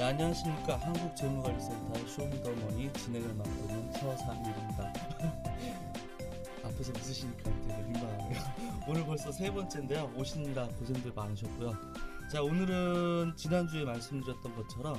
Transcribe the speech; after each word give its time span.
네, 0.00 0.04
안녕하십니까. 0.04 0.78
한국재무관리센터 0.78 2.06
쇼미더머니 2.06 2.90
진행을 2.94 3.34
맡고 3.34 3.50
있는 3.50 3.92
서상일입니다. 3.92 4.94
앞에서 6.64 6.90
웃으시니까 6.92 7.42
되게 7.42 7.82
민망하네요. 7.82 8.40
오늘 8.88 9.04
벌써 9.04 9.30
세 9.30 9.52
번째인데요. 9.52 10.10
오시느라 10.16 10.68
고생들 10.68 11.12
많으셨고요. 11.12 11.74
자, 12.32 12.42
오늘은 12.42 13.34
지난주에 13.36 13.84
말씀드렸던 13.84 14.56
것처럼 14.56 14.96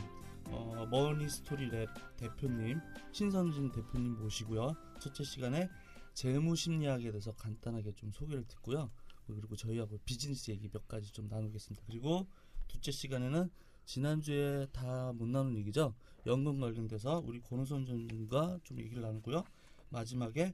어, 0.51 0.85
머니 0.91 1.25
스토리랩 1.25 1.89
대표님, 2.17 2.79
신성진 3.11 3.71
대표님 3.71 4.19
모시고요. 4.19 4.75
첫째 4.99 5.23
시간에 5.23 5.67
재무 6.13 6.55
심리학에 6.55 7.09
대해서 7.09 7.33
간단하게 7.33 7.93
좀 7.95 8.11
소개를 8.11 8.43
듣고요. 8.47 8.91
그리고 9.25 9.55
저희하고 9.55 9.97
비즈니스 10.05 10.51
얘기 10.51 10.69
몇 10.69 10.87
가지 10.87 11.11
좀 11.11 11.27
나누겠습니다. 11.27 11.81
그리고 11.87 12.27
둘째 12.67 12.91
시간에는 12.91 13.49
지난주에 13.95 14.67
다 14.71 15.11
못 15.11 15.27
나눈 15.27 15.57
얘기죠. 15.57 15.93
연금 16.25 16.61
관련돼서 16.61 17.21
우리 17.25 17.41
권호선 17.41 17.85
전님과 17.85 18.59
좀 18.63 18.79
얘기를 18.79 19.01
나누고요. 19.01 19.43
마지막에 19.89 20.53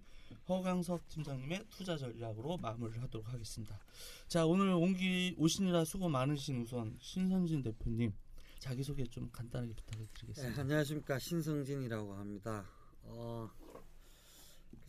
허강석 0.49 1.07
팀장님의 1.09 1.65
투자 1.69 1.95
전략으로 1.97 2.57
마무리를 2.57 2.99
하도록 3.03 3.31
하겠습니다. 3.31 3.79
자, 4.27 4.43
오늘 4.47 4.69
먼 4.69 5.07
길 5.07 5.35
오시느라 5.37 5.85
수고 5.85 6.09
많으신 6.09 6.61
우선 6.63 6.97
신성진 6.99 7.61
대표님 7.61 8.11
자기소개 8.57 9.05
좀 9.05 9.29
간단하게 9.31 9.71
부탁을 9.75 10.07
네, 10.07 10.13
드리겠습니다. 10.15 10.61
안녕하십니까 10.61 11.19
신성진이라고 11.19 12.13
합니다. 12.15 12.65
어, 13.03 13.47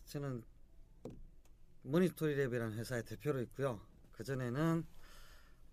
저는 0.05 0.43
머니스토리랩이라는 1.85 2.71
회사의 2.73 3.05
대표로 3.05 3.41
있고요. 3.43 3.79
그 4.11 4.23
전에는 4.23 4.83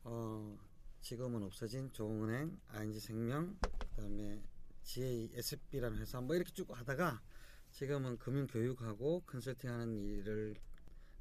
어, 0.05 0.59
지금은 1.07 1.45
없어진 1.45 1.93
조은행, 1.93 2.59
ING생명, 2.67 3.57
그다음에 3.91 4.43
GASB라는 4.83 5.99
회사 5.99 6.21
뭐 6.21 6.35
이렇게 6.35 6.53
쭉 6.53 6.77
하다가 6.77 7.23
지금은 7.71 8.19
금융 8.19 8.49
교육하고 8.49 9.21
컨설팅하는 9.21 9.95
일을 9.95 10.57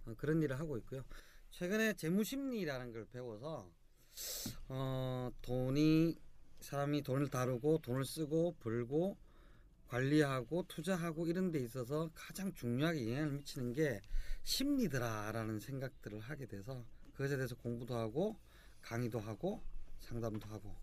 어, 0.07 0.15
그런 0.17 0.41
일을 0.41 0.59
하고 0.59 0.79
있고요. 0.79 1.05
최근에 1.51 1.93
재무심리라는 1.97 2.93
걸 2.93 3.05
배워서 3.05 3.71
어, 4.69 5.29
돈이 5.43 6.19
사람이 6.61 7.03
돈을 7.03 7.27
다루고 7.27 7.81
돈을 7.83 8.05
쓰고 8.05 8.55
벌고 8.61 9.19
관리하고 9.85 10.65
투자하고 10.67 11.27
이런 11.27 11.51
데 11.51 11.59
있어서 11.59 12.09
가장 12.15 12.51
중요하게 12.55 13.11
영향을 13.11 13.33
미치는 13.33 13.73
게 13.73 14.01
심리더라라는 14.41 15.59
생각들을 15.59 16.21
하게 16.21 16.47
돼서 16.47 16.83
그것에 17.11 17.35
대해서 17.35 17.55
공부도 17.55 17.95
하고 17.95 18.35
강의도 18.81 19.19
하고 19.19 19.61
상담도 19.99 20.47
하고 20.49 20.75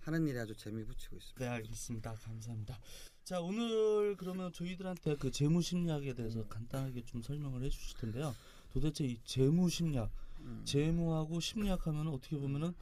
하는 0.00 0.26
일에 0.26 0.40
아주 0.40 0.54
재미 0.56 0.84
붙이고 0.84 1.16
있습니다. 1.16 1.44
네, 1.44 1.50
알겠습니다. 1.50 2.14
감사합니다. 2.14 2.78
자, 3.24 3.40
오늘 3.40 4.16
그러면 4.16 4.52
저희들한테 4.52 5.16
그 5.16 5.30
재무 5.32 5.60
심리학에 5.60 6.14
대해서 6.14 6.46
간단하게 6.46 7.04
좀 7.04 7.22
설명을 7.22 7.62
해 7.64 7.68
주실 7.68 7.98
텐데요. 7.98 8.34
도대체 8.72 9.04
이 9.04 9.18
재무 9.24 9.68
심리학, 9.68 10.10
음. 10.40 10.62
재무하고 10.64 11.40
심리학 11.40 11.86
하면 11.88 12.08
어떻게 12.08 12.36
보면은 12.36 12.72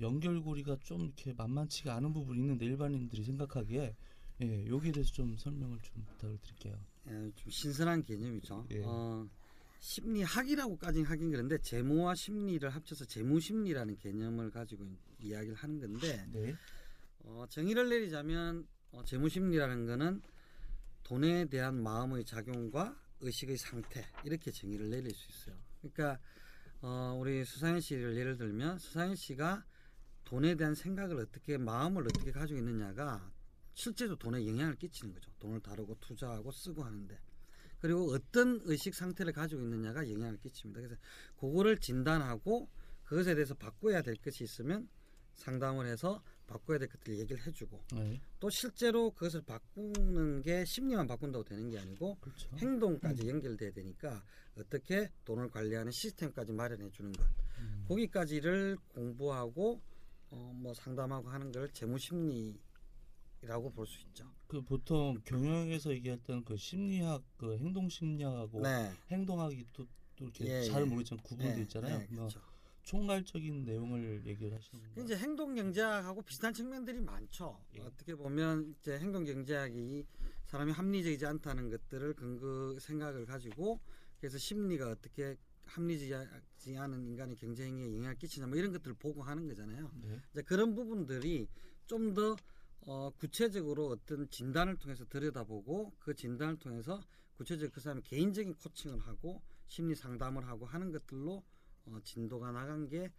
연결고리가 0.00 0.78
좀 0.82 1.04
이렇게 1.04 1.32
만만치가 1.32 1.94
않은 1.94 2.12
부분이 2.12 2.40
있는데 2.40 2.64
일반인들이 2.66 3.22
생각하기에 3.22 3.94
예, 4.42 4.66
여기에 4.66 4.92
대해서 4.92 5.12
좀 5.12 5.36
설명을 5.36 5.78
좀 5.82 6.04
부탁을 6.06 6.38
드릴게요. 6.38 6.76
예, 7.06 7.30
좀 7.36 7.50
신선한 7.50 8.02
개념이죠. 8.02 8.66
예. 8.72 8.82
어, 8.84 9.28
심리학이라고까지는 9.82 11.06
하긴 11.06 11.32
그런데 11.32 11.58
재무와 11.58 12.14
심리를 12.14 12.68
합쳐서 12.70 13.04
재무심리라는 13.04 13.96
개념을 13.96 14.50
가지고 14.50 14.86
이야기를 15.18 15.56
하는 15.56 15.80
건데 15.80 16.24
네. 16.30 16.56
어, 17.18 17.44
정의를 17.48 17.88
내리자면 17.88 18.66
어, 18.92 19.04
재무심리라는 19.04 19.86
거는 19.86 20.22
돈에 21.02 21.46
대한 21.46 21.82
마음의 21.82 22.24
작용과 22.24 22.96
의식의 23.20 23.56
상태 23.58 24.06
이렇게 24.24 24.52
정의를 24.52 24.88
내릴 24.88 25.12
수 25.12 25.28
있어요. 25.30 25.56
그러니까 25.80 26.20
어, 26.80 27.16
우리 27.20 27.44
수상현 27.44 27.80
씨를 27.80 28.16
예를 28.16 28.36
들면 28.36 28.78
수상현 28.78 29.16
씨가 29.16 29.64
돈에 30.22 30.54
대한 30.54 30.76
생각을 30.76 31.18
어떻게 31.18 31.58
마음을 31.58 32.04
어떻게 32.04 32.30
가지고 32.30 32.60
있느냐가 32.60 33.32
실제로 33.74 34.14
돈에 34.14 34.46
영향을 34.46 34.76
끼치는 34.76 35.12
거죠. 35.12 35.32
돈을 35.40 35.60
다루고 35.60 35.98
투자하고 36.00 36.52
쓰고 36.52 36.84
하는데 36.84 37.18
그리고 37.82 38.12
어떤 38.12 38.60
의식 38.62 38.94
상태를 38.94 39.32
가지고 39.32 39.60
있느냐가 39.62 40.08
영향을 40.08 40.38
끼칩니다. 40.38 40.80
그래서 40.80 40.96
그거를 41.36 41.78
진단하고 41.78 42.68
그것에 43.02 43.34
대해서 43.34 43.54
바꿔야 43.54 44.02
될 44.02 44.14
것이 44.16 44.44
있으면 44.44 44.88
상담을 45.34 45.86
해서 45.86 46.22
바꿔야 46.46 46.78
될 46.78 46.88
것들을 46.88 47.18
얘기를 47.18 47.44
해주고 47.44 47.82
네. 47.94 48.20
또 48.38 48.48
실제로 48.50 49.10
그것을 49.10 49.42
바꾸는 49.42 50.42
게 50.42 50.64
심리만 50.64 51.08
바꾼다고 51.08 51.44
되는 51.44 51.70
게 51.70 51.78
아니고 51.78 52.18
그렇죠. 52.20 52.48
행동까지 52.56 53.28
연결돼야 53.28 53.72
되니까 53.72 54.22
어떻게 54.56 55.10
돈을 55.24 55.50
관리하는 55.50 55.90
시스템까지 55.90 56.52
마련해 56.52 56.88
주는 56.90 57.10
것 57.12 57.24
음. 57.58 57.84
거기까지를 57.88 58.76
공부하고 58.94 59.80
어, 60.30 60.52
뭐 60.54 60.72
상담하고 60.72 61.28
하는 61.30 61.50
걸 61.50 61.68
재무 61.72 61.98
심리 61.98 62.60
라고 63.42 63.70
볼 63.70 63.86
수 63.86 64.00
있죠. 64.06 64.24
그 64.46 64.62
보통 64.62 65.20
경영에서 65.24 65.92
얘기할 65.92 66.18
때는 66.22 66.44
그 66.44 66.56
심리학, 66.56 67.22
그 67.36 67.56
행동 67.58 67.88
심리학하고 67.88 68.60
네. 68.62 68.92
행동학이 69.10 69.66
또, 69.72 69.86
또 70.16 70.24
이렇게 70.24 70.46
예, 70.46 70.62
잘 70.62 70.82
예. 70.82 70.86
모르지만 70.86 71.22
구분돼 71.22 71.56
네, 71.56 71.62
있잖아요. 71.62 71.98
네, 71.98 72.06
뭐 72.10 72.28
그렇죠. 72.28 72.40
총괄적인 72.82 73.64
내용을 73.64 74.26
얘기를 74.26 74.54
하시는 74.56 74.80
거예요. 74.80 75.04
이제 75.04 75.16
행동 75.16 75.54
경제학하고 75.54 76.22
비슷한 76.22 76.52
측면들이 76.52 77.00
많죠. 77.00 77.58
예. 77.74 77.80
어떻게 77.80 78.14
보면 78.14 78.74
이제 78.80 78.98
행동 78.98 79.24
경제학이 79.24 80.04
사람이 80.46 80.72
합리적이지 80.72 81.26
않다는 81.26 81.70
것들을 81.70 82.14
근거 82.14 82.78
생각을 82.78 83.26
가지고 83.26 83.80
그래서 84.18 84.38
심리가 84.38 84.90
어떻게 84.90 85.36
합리적이지 85.64 86.76
않은 86.76 87.06
인간의 87.06 87.36
경제 87.36 87.64
행위에 87.64 87.94
영향을 87.94 88.16
끼치냐 88.16 88.46
뭐 88.46 88.56
이런 88.56 88.72
것들을 88.72 88.94
보고 88.94 89.22
하는 89.22 89.48
거잖아요. 89.48 89.90
네. 90.02 90.20
이제 90.32 90.42
그런 90.42 90.74
부분들이 90.74 91.48
좀더 91.86 92.36
어, 92.86 93.10
구체적으로 93.18 93.88
어떤 93.88 94.28
진단을 94.28 94.76
통해서 94.76 95.04
들여다보고 95.04 95.92
그 96.00 96.14
진단을 96.14 96.58
통해서 96.58 97.00
구체적으로 97.36 97.70
그 97.72 97.80
사람의 97.80 98.02
개인적인 98.02 98.54
코칭을 98.54 98.98
하고 99.00 99.40
심리 99.68 99.94
상담을 99.94 100.46
하고 100.46 100.66
하는 100.66 100.90
것들로 100.92 101.42
어, 101.86 101.98
진도가 102.04 102.52
나간 102.52 102.88
게 102.88 103.10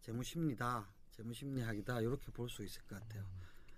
재무심리다, 0.00 0.92
재무심리학이다 1.12 2.00
이렇게 2.00 2.30
볼 2.32 2.48
수 2.48 2.62
있을 2.64 2.82
것 2.82 3.00
같아요. 3.00 3.24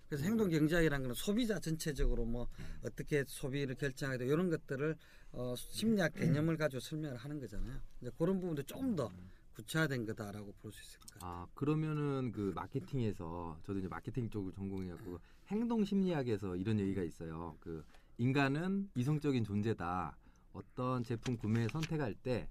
그래서 0.09 0.25
행동 0.25 0.49
경제학이라는 0.50 1.06
건 1.09 1.15
소비자 1.15 1.59
전체적으로 1.59 2.25
뭐 2.25 2.49
어떻게 2.82 3.25
소비를 3.26 3.75
결정하게 3.75 4.19
돼 4.19 4.26
이런 4.26 4.49
것들을 4.50 4.97
어, 5.32 5.55
심리학 5.56 6.15
개념을 6.15 6.56
가지고 6.56 6.81
설명을 6.81 7.16
하는 7.16 7.41
거잖아요. 7.41 7.81
이제 8.00 8.11
그런 8.16 8.38
부분도 8.41 8.62
조금 8.62 8.94
더 8.94 9.11
구체화된 9.55 10.05
거다라고 10.06 10.53
볼 10.61 10.72
수 10.72 10.82
있을 10.82 10.99
것 11.00 11.11
같아요. 11.12 11.31
아 11.31 11.47
그러면은 11.55 12.32
그 12.32 12.53
마케팅에서 12.55 13.59
저도 13.65 13.78
이제 13.78 13.88
마케팅 13.88 14.28
쪽을 14.28 14.53
전공해갖고 14.53 15.19
행동 15.50 15.84
심리학에서 15.84 16.56
이런 16.56 16.78
얘기가 16.78 17.03
있어요. 17.03 17.56
그 17.60 17.84
인간은 18.19 18.91
이성적인 18.94 19.44
존재다. 19.44 20.16
어떤 20.52 21.02
제품 21.02 21.37
구매 21.37 21.67
선택할 21.69 22.14
때 22.14 22.49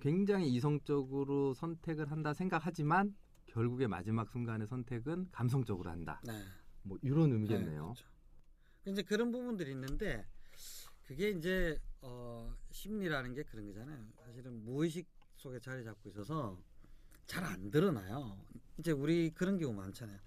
굉장히 0.00 0.52
이성적으로 0.52 1.54
선택을 1.54 2.10
한다 2.10 2.34
생각하지만 2.34 3.14
결국에 3.46 3.86
마지막 3.86 4.28
순간의 4.30 4.66
선택은 4.66 5.28
감성적으로 5.30 5.90
한다. 5.90 6.20
네. 6.24 6.32
뭐 6.82 6.98
이런 7.02 7.28
네, 7.28 7.34
의미겠네요. 7.34 7.94
그렇죠. 7.94 8.08
이제 8.86 9.02
그런 9.02 9.30
부분들이 9.30 9.70
있는데 9.72 10.26
그게 11.06 11.30
이제 11.30 11.78
어, 12.00 12.52
심리라는 12.70 13.34
게 13.34 13.42
그런 13.44 13.66
거잖아요. 13.66 14.06
사실은 14.24 14.64
무의식 14.64 15.06
속에 15.36 15.58
자리 15.60 15.84
잡고 15.84 16.08
있어서 16.10 16.58
잘 17.26 17.44
안 17.44 17.70
드러나요. 17.70 18.44
이제 18.78 18.90
우리 18.92 19.30
그런 19.30 19.58
경우 19.58 19.72
많잖아요. 19.74 20.18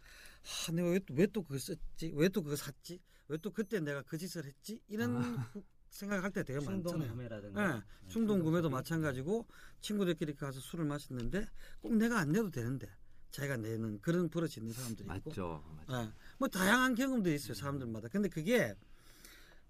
아, 0.44 0.72
내가 0.72 1.00
왜또 1.12 1.44
그거 1.44 1.58
썼지? 1.58 2.12
왜 2.16 2.30
또 2.30 2.42
그거 2.44 2.56
샀지? 2.56 3.00
왜 3.30 3.38
또 3.38 3.52
그때 3.52 3.80
내가 3.80 4.02
그 4.04 4.18
짓을 4.18 4.46
했지? 4.46 4.82
이런 4.88 5.16
구- 5.52 5.64
생각할 5.90 6.32
때 6.32 6.44
되게 6.44 6.60
충동 6.60 6.94
많잖아요. 6.94 7.10
구매라든가 7.12 7.76
네, 7.78 7.84
충동 8.10 8.42
구매도 8.44 8.70
마찬가지고 8.70 9.48
친구들끼리 9.80 10.34
가서 10.36 10.60
술을 10.60 10.86
마셨는데 10.86 11.48
꼭 11.82 11.96
내가 11.96 12.20
안 12.20 12.32
내도 12.32 12.50
되는데 12.50 12.90
자기가 13.32 13.58
내는 13.58 14.02
그런 14.02 14.28
버릇이 14.30 14.54
있는 14.58 14.74
사람들이 14.74 15.04
있고 15.18 15.30
맞죠. 15.30 15.64
맞죠. 15.88 16.02
예. 16.10 16.14
뭐 16.40 16.48
다양한 16.48 16.96
경험들이 16.96 17.36
있어요 17.36 17.54
사람들마다. 17.54 18.08
근데 18.10 18.28
그게 18.28 18.74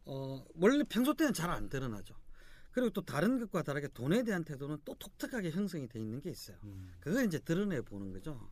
어, 0.05 0.45
원래 0.55 0.83
평소 0.87 1.13
때는 1.13 1.33
잘 1.33 1.49
안 1.51 1.69
드러나죠. 1.69 2.15
그리고 2.71 2.89
또 2.89 3.01
다른 3.01 3.37
것과 3.39 3.61
다르게 3.61 3.87
돈에 3.89 4.23
대한 4.23 4.43
태도는 4.43 4.79
또 4.83 4.95
독특하게 4.95 5.51
형성이 5.51 5.87
돼 5.87 5.99
있는 5.99 6.19
게 6.21 6.31
있어요. 6.31 6.57
음. 6.63 6.91
그걸 6.99 7.25
이제 7.25 7.37
드러내 7.39 7.81
보는 7.81 8.11
거죠. 8.13 8.49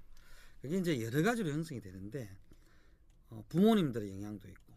그게 0.61 0.77
이제 0.77 1.01
여러 1.01 1.23
가지로 1.23 1.49
형성이 1.49 1.81
되는데 1.81 2.29
어, 3.29 3.43
부모님들의 3.49 4.11
영향도 4.11 4.47
있고 4.49 4.73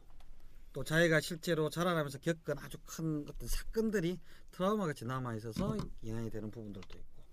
또 0.73 0.83
자기가 0.83 1.21
실제로 1.21 1.71
자라나면서 1.71 2.19
겪은 2.19 2.59
아주 2.59 2.79
큰 2.85 3.25
어떤 3.29 3.49
사건들이 3.49 4.19
트라우마 4.51 4.87
같이 4.87 5.05
남아 5.05 5.37
있어서 5.37 5.77
영향이 6.05 6.31
되는 6.31 6.51
부분들도 6.51 6.99
있고 6.99 7.25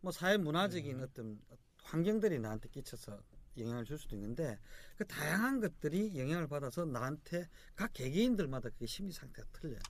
뭐 0.00 0.12
사회 0.12 0.36
문화적인 0.36 1.02
어떤 1.02 1.40
환경들이 1.82 2.38
나한테 2.38 2.68
끼쳐서 2.68 3.20
영향을 3.56 3.84
줄 3.84 3.98
수도 3.98 4.14
있는데 4.14 4.58
그 4.96 5.04
다양한 5.06 5.60
것들이 5.60 6.16
영향을 6.18 6.46
받아서 6.46 6.84
나한테 6.84 7.48
각 7.74 7.92
개개인들마다 7.92 8.68
그 8.78 8.86
심리 8.86 9.10
상태가 9.10 9.48
틀려요. 9.52 9.80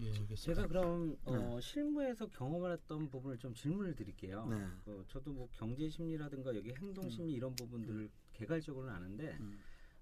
예, 0.00 0.08
알겠습니다. 0.08 0.36
제가 0.36 0.66
그럼 0.66 1.16
어, 1.24 1.60
실무에서 1.60 2.26
경험했던 2.28 3.08
부분을 3.10 3.38
좀 3.38 3.54
질문을 3.54 3.94
드릴게요. 3.94 4.46
네. 4.46 4.56
어, 4.86 5.04
저도 5.08 5.32
뭐 5.32 5.48
경제 5.52 5.88
심리라든가 5.88 6.54
여기 6.54 6.72
행동 6.72 7.08
심리 7.10 7.32
이런 7.32 7.54
부분들을 7.54 8.10
개괄적으로는 8.32 8.92
아는데 8.94 9.36
음. 9.40 9.60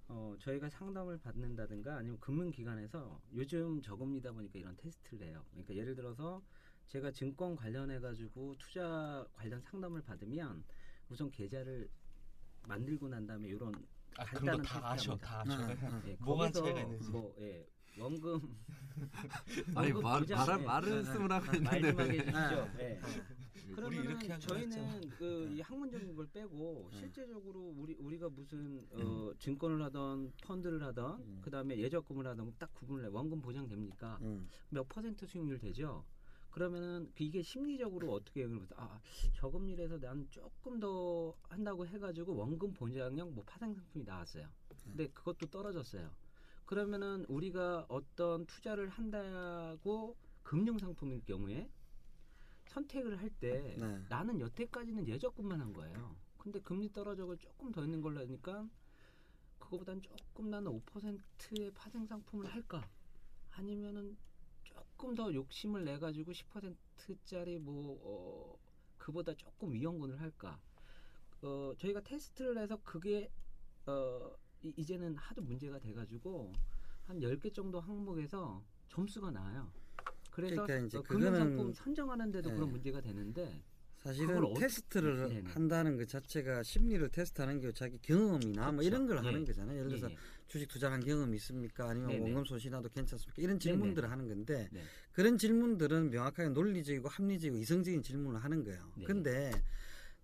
어, 0.09 0.35
저희가 0.41 0.69
상담을 0.69 1.19
받는다든가 1.19 1.97
아니면 1.97 2.19
금융기관에서 2.21 3.21
요즘 3.35 3.81
저금리다 3.81 4.33
보니까 4.33 4.59
이런 4.59 4.77
테스트를 4.77 5.29
해요. 5.29 5.45
그러니까 5.51 5.75
예를 5.75 5.95
들어서 5.95 6.43
제가 6.89 7.13
증권 7.13 7.55
관련해 7.55 8.01
가지고 8.01 8.57
투자 8.59 9.25
관련 9.35 9.61
상담을 9.61 10.03
받으면 10.03 10.65
우선 11.09 11.31
계좌를 11.31 11.89
만들고 12.67 13.09
난 13.09 13.27
다음에 13.27 13.49
이런 13.49 13.73
아, 14.17 14.25
그런 14.25 14.47
간단한 14.47 14.63
거다 14.63 14.91
아셔. 14.91 15.17
다 15.17 15.41
아셔. 15.41 15.53
아, 15.53 16.03
예, 16.07 16.17
뭐가 16.21 16.45
거기서 16.47 16.63
차이가 16.65 16.81
있는지. 16.81 17.11
뭐 17.11 17.35
예, 17.39 17.67
원금 17.99 18.41
아니 19.75 19.93
말, 19.93 20.03
말, 20.03 20.61
예, 20.61 20.65
말을 20.65 21.05
쓰면 21.05 21.33
하고 21.33 21.47
있는데 21.57 21.93
말씀하게 21.93 22.11
왜. 22.13 22.19
해주시죠. 22.19 22.71
예. 22.81 23.01
우리 23.71 23.75
그러면 23.75 24.05
이렇게 24.05 24.33
하기로 24.33 24.39
저희는. 24.55 25.11
그 25.11 25.49
이 25.51 25.61
학문적인 25.61 26.15
걸 26.15 26.27
빼고 26.27 26.91
실제적으로 26.93 27.73
우리 27.77 27.95
우리가 27.95 28.29
무슨 28.29 28.87
어, 28.93 29.33
증권을 29.39 29.83
하던 29.85 30.33
펀드를 30.43 30.83
하던 30.83 31.21
음. 31.21 31.39
그다음에 31.43 31.79
예적금을 31.79 32.27
하던 32.27 32.55
딱 32.59 32.73
구분을 32.75 33.05
해 33.05 33.09
원금 33.09 33.41
보장 33.41 33.69
됩니까? 33.69 34.19
음. 34.23 34.49
몇 34.71 34.89
퍼센트 34.89 35.27
수익률 35.27 35.59
되죠? 35.59 36.05
그러면은 36.51 37.11
그 37.15 37.23
이게 37.23 37.43
심리적으로 37.43 38.13
어떻게 38.13 38.43
그러면 38.43 38.67
아 38.77 39.01
저금리에서 39.35 39.99
난 40.01 40.27
조금 40.31 40.81
더 40.81 41.35
한다고 41.49 41.87
해가지고 41.87 42.35
원금 42.37 42.73
보장형 42.73 43.35
뭐 43.35 43.45
파생 43.47 43.73
상품이 43.73 44.05
나왔어요. 44.05 44.49
근데 44.85 45.07
그것도 45.09 45.47
떨어졌어요. 45.47 46.11
그러면은 46.71 47.25
우리가 47.25 47.87
어떤 47.89 48.47
투자를 48.47 48.89
한다고 48.91 50.17
금융 50.45 50.79
상품일 50.79 51.25
경우에 51.25 51.69
선택을 52.67 53.19
할때 53.19 53.75
네. 53.77 54.05
나는 54.09 54.39
여태까지는 54.39 55.09
예적금만 55.09 55.61
한 55.61 55.73
거예요. 55.73 56.15
근데 56.39 56.61
금리 56.61 56.93
떨어져서 56.93 57.35
조금 57.39 57.73
더 57.73 57.83
있는 57.83 58.01
걸로 58.01 58.21
하니까 58.21 58.69
그거보단 59.59 60.01
조금 60.01 60.49
나는 60.49 60.71
5%의 60.71 61.73
파생 61.75 62.07
상품을 62.07 62.47
할까? 62.55 62.89
아니면은 63.51 64.17
조금 64.63 65.17
더 65.17 65.35
욕심을 65.35 65.85
내 65.85 65.99
가지고 65.99 66.31
10%짜리 66.31 67.59
뭐 67.59 67.99
어, 68.01 68.59
그보다 68.97 69.35
조금 69.35 69.73
위험군을 69.73 70.21
할까? 70.21 70.61
어, 71.43 71.75
저희가 71.79 72.01
테스트를 72.03 72.59
해서 72.59 72.79
그게 72.85 73.29
어, 73.87 74.31
이- 74.63 74.73
이제는 74.77 75.17
하도 75.17 75.43
문제가 75.43 75.79
돼 75.79 75.93
가지고 75.93 76.53
한 77.07 77.19
10개 77.21 77.53
정도 77.53 77.81
항목에서 77.81 78.63
점수가 78.89 79.31
나와요. 79.31 79.71
그래서 80.31 80.63
그러니까 80.65 80.87
이제 80.87 80.99
어, 80.99 81.03
금융상품 81.03 81.71
그거는- 81.71 81.75
선정하는데도 81.75 82.49
네. 82.51 82.55
그런 82.55 82.71
문제가 82.71 83.01
되는데 83.01 83.63
사실은 83.97 84.39
어떻게- 84.45 84.61
테스트를 84.61 85.29
네네. 85.29 85.51
한다는 85.51 85.97
것 85.97 86.09
자체가 86.09 86.63
심리를 86.63 87.07
테스트하는 87.11 87.61
게 87.61 87.71
자기 87.73 87.99
경험이나 87.99 88.67
뭐 88.73 88.81
그렇죠. 88.81 88.87
이런 88.87 89.07
걸 89.07 89.17
예. 89.19 89.21
하는 89.21 89.45
거잖아요. 89.45 89.77
예를 89.79 89.89
들어서 89.91 90.09
예, 90.09 90.13
예. 90.15 90.19
주식 90.47 90.69
투자한 90.69 91.01
경험이 91.05 91.37
있습니까? 91.37 91.89
아니면 91.91 92.09
네네. 92.11 92.23
원금 92.23 92.45
소신나도 92.47 92.89
괜찮습니까? 92.91 93.43
이런 93.43 93.59
질문들을 93.59 94.11
하는 94.11 94.29
건데 94.29 94.69
네. 94.73 94.83
그런 95.13 95.37
질문들은 95.37 96.11
명확하게 96.11 96.49
논리적이고 96.51 97.09
합리적이고 97.09 97.57
이성적인 97.59 98.03
질문을 98.03 98.43
하는 98.43 98.65
거예요. 98.65 98.91
네. 98.97 99.05
근데 99.05 99.51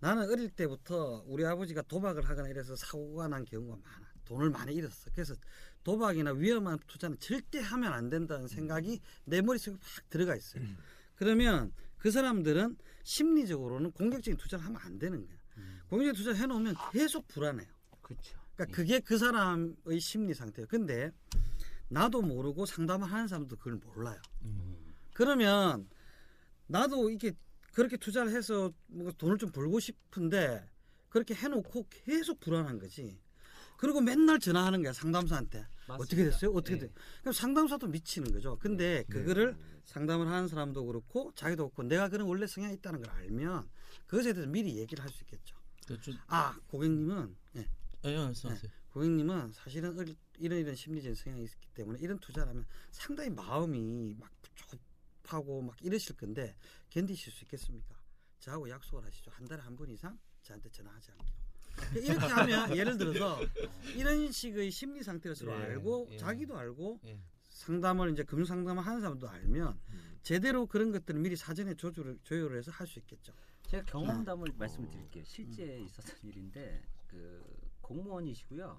나는 0.01 0.31
어릴 0.31 0.49
때부터 0.51 1.25
우리 1.27 1.45
아버지가 1.45 1.83
도박을 1.83 2.25
하거나 2.27 2.49
이래서 2.49 2.75
사고가 2.77 3.29
난 3.29 3.45
경우가 3.45 3.77
많아. 3.77 4.06
돈을 4.27 4.51
많이 4.51 4.75
잃었어. 4.75 5.11
그래서 5.13 5.35
도박이나 5.83 6.33
위험한 6.33 6.79
투자는 6.87 7.19
절대 7.19 7.61
하면 7.61 7.93
안 7.93 8.11
된다는 8.11 8.49
생각이 8.49 9.01
내 9.25 9.41
머릿속에 9.41 9.77
확 9.81 10.11
들어가 10.11 10.37
있어요. 10.37 10.63
그러면 11.15 11.73
그 11.97 12.11
사람들은 12.11 12.77
심리적으로는 13.05 13.93
공격적인 13.93 14.37
투자를 14.37 14.65
하면 14.67 14.81
안 14.83 14.99
되는 14.99 15.27
거야. 15.27 15.37
음. 15.57 15.81
공격적인 15.89 16.15
투자를 16.15 16.39
해놓으면 16.39 16.75
계속 16.93 17.27
불안해요. 17.29 17.69
그렇죠. 18.03 18.39
그러니까 18.55 18.77
그게 18.77 19.01
그 19.01 19.17
사람의 19.17 20.01
심리 20.01 20.35
상태예요. 20.35 20.67
근데 20.69 21.11
나도 21.89 22.23
모르고 22.23 22.67
상담을 22.67 23.11
하는 23.11 23.29
사람도 23.29 23.57
그걸 23.57 23.77
몰라요. 23.77 24.21
음. 24.43 24.95
그러면 25.15 25.89
나도 26.67 27.11
이게 27.11 27.33
그렇게 27.73 27.97
투자를 27.97 28.33
해서 28.33 28.73
뭔가 28.87 29.13
돈을 29.19 29.39
좀 29.39 29.51
벌고 29.51 29.79
싶은데 29.81 30.69
그렇게 31.09 31.35
해놓고 31.35 31.87
계속 31.91 32.41
불안한 32.41 32.79
거지. 32.79 33.19
그리고 33.77 34.01
맨날 34.01 34.39
전화하는 34.39 34.83
거야 34.83 34.93
상담사한테 34.93 35.67
어떻게 35.89 36.25
됐어요? 36.25 36.51
어떻게 36.53 36.75
예. 36.77 36.79
돼? 36.81 36.93
그럼 37.21 37.33
상담사도 37.33 37.87
미치는 37.89 38.33
거죠. 38.33 38.57
근데 38.59 39.05
그거를 39.09 39.57
상담을 39.85 40.27
하는 40.29 40.49
사람도 40.49 40.85
그렇고 40.87 41.33
자기도 41.35 41.69
그렇고 41.69 41.83
내가 41.85 42.09
그런 42.09 42.27
원래 42.27 42.47
성향이 42.47 42.75
있다는 42.75 43.03
걸 43.03 43.11
알면 43.15 43.69
그것에 44.07 44.33
대해서 44.33 44.51
미리 44.51 44.77
얘기를 44.79 45.03
할 45.05 45.11
수 45.11 45.23
있겠죠. 45.25 45.57
그 45.87 46.01
좀, 46.01 46.15
아 46.27 46.59
고객님은 46.67 47.37
예, 47.57 47.69
예, 48.05 48.17
말씀하세요. 48.17 48.71
고객님은 48.93 49.53
사실은 49.53 49.97
어릴- 49.99 50.17
이런 50.39 50.59
이런 50.59 50.75
심리적인 50.75 51.15
성향이 51.15 51.45
있기 51.45 51.69
때문에 51.75 51.99
이런 52.01 52.19
투자를 52.19 52.49
하면 52.51 52.67
상당히 52.91 53.31
마음이 53.31 54.15
막 54.19 54.31
좁하고 55.23 55.63
막 55.63 55.77
이러실 55.83 56.17
건데 56.17 56.57
견디실 56.91 57.33
수 57.33 57.45
있겠습니까? 57.45 57.95
저하고 58.41 58.69
약속을 58.69 59.05
하시죠. 59.05 59.31
한 59.31 59.47
달에 59.47 59.63
한 59.63 59.77
번 59.77 59.89
이상 59.91 60.19
저한테 60.43 60.69
전화하지 60.71 61.13
않기로. 61.13 61.46
이렇게 61.95 62.27
하면 62.27 62.77
예를 62.77 62.97
들어서 62.99 63.39
이런 63.95 64.31
식의 64.31 64.71
심리 64.71 65.03
상태를 65.03 65.35
서로 65.35 65.53
예, 65.53 65.57
알고 65.57 66.09
예. 66.11 66.17
자기도 66.17 66.57
알고 66.57 67.01
예. 67.07 67.19
상담을 67.49 68.13
이제 68.13 68.23
금융 68.23 68.45
상담을 68.45 68.85
하는 68.85 69.01
사람도 69.01 69.29
알면 69.29 69.79
음. 69.91 70.19
제대로 70.23 70.67
그런 70.67 70.93
것들을 70.93 71.21
미리 71.21 71.37
사전에 71.37 71.75
조절을 71.75 72.19
조율을 72.23 72.59
해서 72.59 72.71
할 72.71 72.87
수 72.87 72.99
있겠죠. 72.99 73.33
제가 73.67 73.85
경험담을 73.85 74.53
말씀을 74.57 74.89
드릴게요. 74.91 75.25
실제 75.25 75.79
있었던 75.81 76.17
일인데 76.23 76.83
그 77.09 77.45
공무원이시고요. 77.81 78.79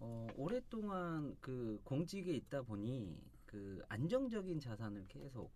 어, 0.00 0.26
오랫동안 0.36 1.36
그 1.40 1.80
공직에 1.84 2.32
있다 2.34 2.62
보니 2.62 3.16
그 3.46 3.82
안정적인 3.88 4.60
자산을 4.60 5.06
계속 5.08 5.52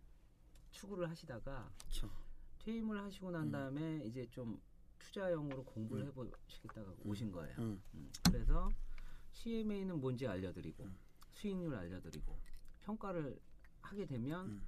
추구를 0.71 1.09
하시다가 1.11 1.71
그렇죠. 1.81 2.11
퇴임을 2.59 3.01
하시고 3.03 3.31
난 3.31 3.45
음. 3.47 3.51
다음에 3.53 4.03
이제 4.05 4.27
좀 4.31 4.61
투자형으로 4.99 5.65
공부를 5.65 6.05
음. 6.05 6.09
해보시겠다가 6.09 6.95
오신 7.05 7.33
거예요. 7.33 7.57
음. 7.59 7.83
음, 7.95 8.13
그래서 8.25 8.69
CMA는 9.33 10.01
뭔지 10.01 10.27
알려드리고 10.27 10.85
음. 10.85 10.99
수익률 11.31 11.75
알려드리고 11.75 12.39
평가를 12.81 13.39
하게 13.83 14.07
되면 14.07 14.47
음. 14.49 14.67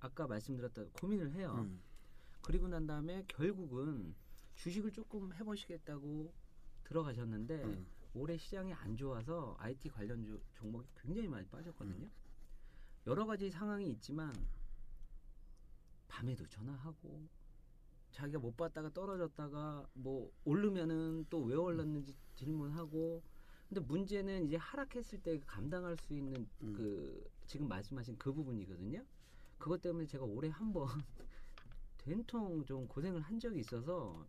아까 0.00 0.26
말씀드렸던 0.26 0.92
고민을 0.92 1.32
해요. 1.32 1.54
음. 1.58 1.80
그리고 2.40 2.68
난 2.68 2.86
다음에 2.86 3.24
결국은 3.28 4.14
주식을 4.54 4.92
조금 4.92 5.32
해보시겠다고 5.32 6.32
들어가셨는데 6.84 7.64
음. 7.64 7.86
올해 8.14 8.36
시장이 8.36 8.72
안 8.74 8.96
좋아서 8.96 9.56
IT 9.58 9.88
관련 9.90 10.22
주- 10.24 10.42
종목이 10.54 10.86
굉장히 11.00 11.28
많이 11.28 11.46
빠졌거든요. 11.48 12.04
음. 12.06 12.10
여러 13.06 13.24
가지 13.24 13.50
상황이 13.50 13.90
있지만 13.92 14.32
밤에도 16.08 16.46
전화하고 16.46 17.26
자기가 18.12 18.38
못 18.38 18.56
봤다가 18.56 18.90
떨어졌다가 18.92 19.86
뭐 19.94 20.30
오르면은 20.44 21.26
또 21.28 21.42
왜 21.42 21.56
올랐는지 21.56 22.14
질문하고 22.36 23.22
근데 23.68 23.80
문제는 23.80 24.44
이제 24.44 24.56
하락했을 24.56 25.22
때 25.22 25.40
감당할 25.46 25.96
수 25.96 26.12
있는 26.14 26.46
음. 26.60 26.72
그 26.74 27.24
지금 27.46 27.68
말씀하신 27.68 28.16
그 28.18 28.32
부분이거든요. 28.32 29.02
그것 29.58 29.80
때문에 29.80 30.06
제가 30.06 30.24
올해 30.24 30.48
한번 30.50 30.86
된통 31.98 32.64
좀 32.64 32.86
고생을 32.86 33.20
한 33.22 33.38
적이 33.40 33.60
있어서 33.60 34.26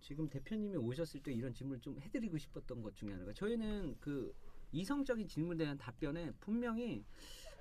지금 0.00 0.28
대표님이 0.28 0.76
오셨을 0.76 1.22
때 1.22 1.32
이런 1.32 1.52
질문을 1.52 1.80
좀 1.80 1.98
해드리고 2.00 2.38
싶었던 2.38 2.82
것 2.82 2.94
중에 2.94 3.12
하나가 3.12 3.32
저희는 3.32 3.96
그 4.00 4.34
이성적인 4.72 5.26
질문에 5.28 5.64
대한 5.64 5.76
답변에 5.76 6.32
분명히 6.40 7.04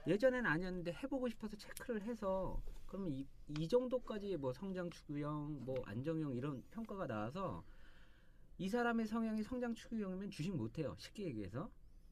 예전엔 0.08 0.46
아니었는데 0.46 0.94
해보고 0.94 1.30
싶어서 1.30 1.56
체크를 1.58 2.04
해서 2.04 2.62
그러면 2.88 3.12
이, 3.12 3.26
이 3.60 3.68
정도까지 3.68 4.38
뭐 4.38 4.54
성장 4.54 4.90
추구형, 4.90 5.66
뭐 5.66 5.82
안정형 5.86 6.36
이런 6.36 6.64
평가가 6.72 7.08
나와서 7.08 7.64
이 8.58 8.70
사람의 8.70 9.08
성향이 9.08 9.44
성장 9.44 9.74
추구형이면 9.76 10.30
주식 10.32 10.56
못해요. 10.56 10.96
쉽게 11.00 11.26
얘기해서. 11.26 11.70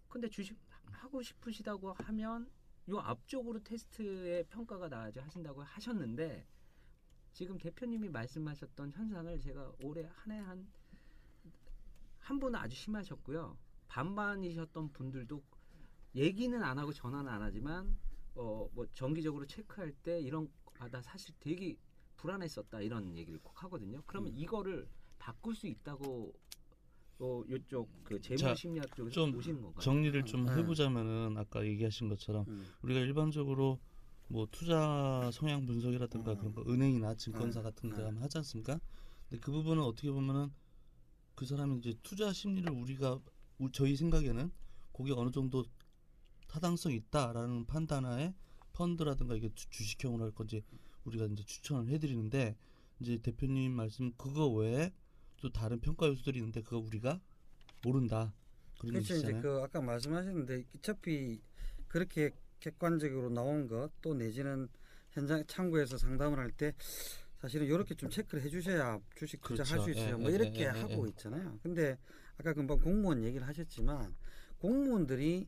근데 0.10 0.30
주식 0.30 0.58
하고 0.92 1.22
싶으시다고 1.22 1.94
하면 1.94 2.50
요 2.90 3.00
앞쪽으로 3.00 3.64
테스트의 3.64 4.46
평가가 4.50 4.90
나아져 4.90 5.22
하신다고 5.22 5.62
하셨는데 5.64 6.46
지금 7.34 7.58
대표님이 7.58 8.10
말씀하셨던 8.10 8.92
현상을 8.92 9.40
제가 9.40 9.72
올해 9.84 10.04
한 10.04 10.32
해 10.32 10.40
한 10.40 10.68
한 12.20 12.40
분은 12.40 12.58
아주 12.60 12.76
심하셨고요. 12.76 13.58
반반이셨던 13.90 14.94
분들도 14.94 15.44
얘기는 16.16 16.62
안 16.64 16.78
하고 16.80 16.94
전화는 16.94 17.32
안 17.32 17.42
하지만 17.42 17.98
어 18.36 18.68
뭐 18.74 18.88
정기적으로 18.94 19.46
체크할 19.46 19.92
때 20.04 20.20
이런 20.22 20.50
아 20.80 20.90
나 20.90 21.02
사실 21.02 21.34
되게 21.40 21.78
불안했었다 22.18 22.82
이런 22.82 23.16
얘기를 23.18 23.40
꼭 23.40 23.64
하거든요. 23.64 24.02
그러면 24.08 24.32
음. 24.34 24.38
이거를 24.38 24.88
바꿀 25.20 25.56
수 25.56 25.68
있다고 25.68 26.34
어 27.20 27.44
요쪽 27.50 27.90
그 28.04 28.20
자, 28.22 28.36
재무 28.36 28.56
심리학 28.56 28.96
쪽에서 28.96 29.14
좀 29.14 29.32
보시는 29.34 29.62
건가요? 29.62 29.82
정리를 29.84 30.26
좀 30.26 30.46
네. 30.46 30.56
해보자면은 30.56 31.38
아까 31.38 31.66
얘기하신 31.66 32.10
것처럼 32.10 32.46
음. 32.48 32.66
우리가 32.82 33.00
일반적으로 33.02 33.80
뭐 34.28 34.48
투자 34.52 35.30
성향 35.32 35.66
분석이라든가 35.66 36.32
음. 36.34 36.38
그런 36.38 36.56
거 36.56 36.64
은행이나 36.68 37.16
증권사 37.16 37.62
네. 37.62 37.64
같은 37.64 37.90
데 37.92 37.98
네. 37.98 38.04
하면 38.06 38.24
하지 38.24 38.40
않습니까? 38.40 38.80
근데 39.30 39.40
그 39.40 39.52
부분은 39.52 39.84
어떻게 39.84 40.12
보면은 40.12 40.52
그 41.36 41.46
사람이 41.46 41.78
이제 41.80 41.94
투자 42.04 42.34
심리를 42.34 42.70
우리가 42.72 43.20
우- 43.60 43.72
저희 43.72 43.96
생각에는 43.96 44.52
그게 44.92 45.12
어느 45.14 45.32
정도 45.32 45.64
타당성이 46.58 46.98
있다라는 46.98 47.66
판단하에 47.66 48.36
펀드라든가 48.74 49.36
이게 49.36 49.50
주- 49.56 49.68
주식형으로 49.72 50.24
할 50.26 50.32
건지 50.32 50.64
우리가 51.04 51.26
이제 51.26 51.44
추천을 51.44 51.90
해드리는데 51.90 52.56
이제 53.00 53.18
대표님 53.18 53.72
말씀 53.72 54.12
그거 54.18 54.48
외에 54.50 54.94
또 55.42 55.52
다른 55.52 55.80
평가 55.80 56.08
요소들이 56.08 56.38
있는데 56.38 56.62
그거 56.62 56.78
우리가 56.78 57.20
모른다 57.84 58.34
그렇죠. 58.80 59.16
이제. 59.16 59.34
그 59.42 59.62
아까 59.64 59.82
말씀하셨는데 59.82 60.66
어차피 60.76 61.42
그렇게 61.88 62.30
객관적으로 62.60 63.30
나온 63.32 63.68
것 63.68 63.90
또 64.04 64.14
내지는 64.14 64.70
현장 65.12 65.44
창구에서 65.48 65.98
상담을 65.98 66.38
할 66.38 66.52
때 66.52 66.74
사실은 67.42 67.66
이렇게 67.66 67.96
좀 67.96 68.10
체크를 68.12 68.44
해주셔야 68.44 69.00
주식 69.16 69.42
투자할 69.42 69.80
그렇죠. 69.80 69.84
수 69.84 69.92
있어요. 70.00 70.14
예, 70.14 70.22
뭐 70.22 70.30
예, 70.32 70.36
이렇게 70.36 70.60
예, 70.60 70.64
예, 70.66 70.68
하고 70.68 71.06
예. 71.08 71.10
있잖아요. 71.10 71.60
근데 71.64 71.98
아까 72.38 72.54
금방 72.54 72.80
공무원 72.80 73.24
얘기를 73.24 73.46
하셨지만 73.48 74.16
공무원들이 74.60 75.48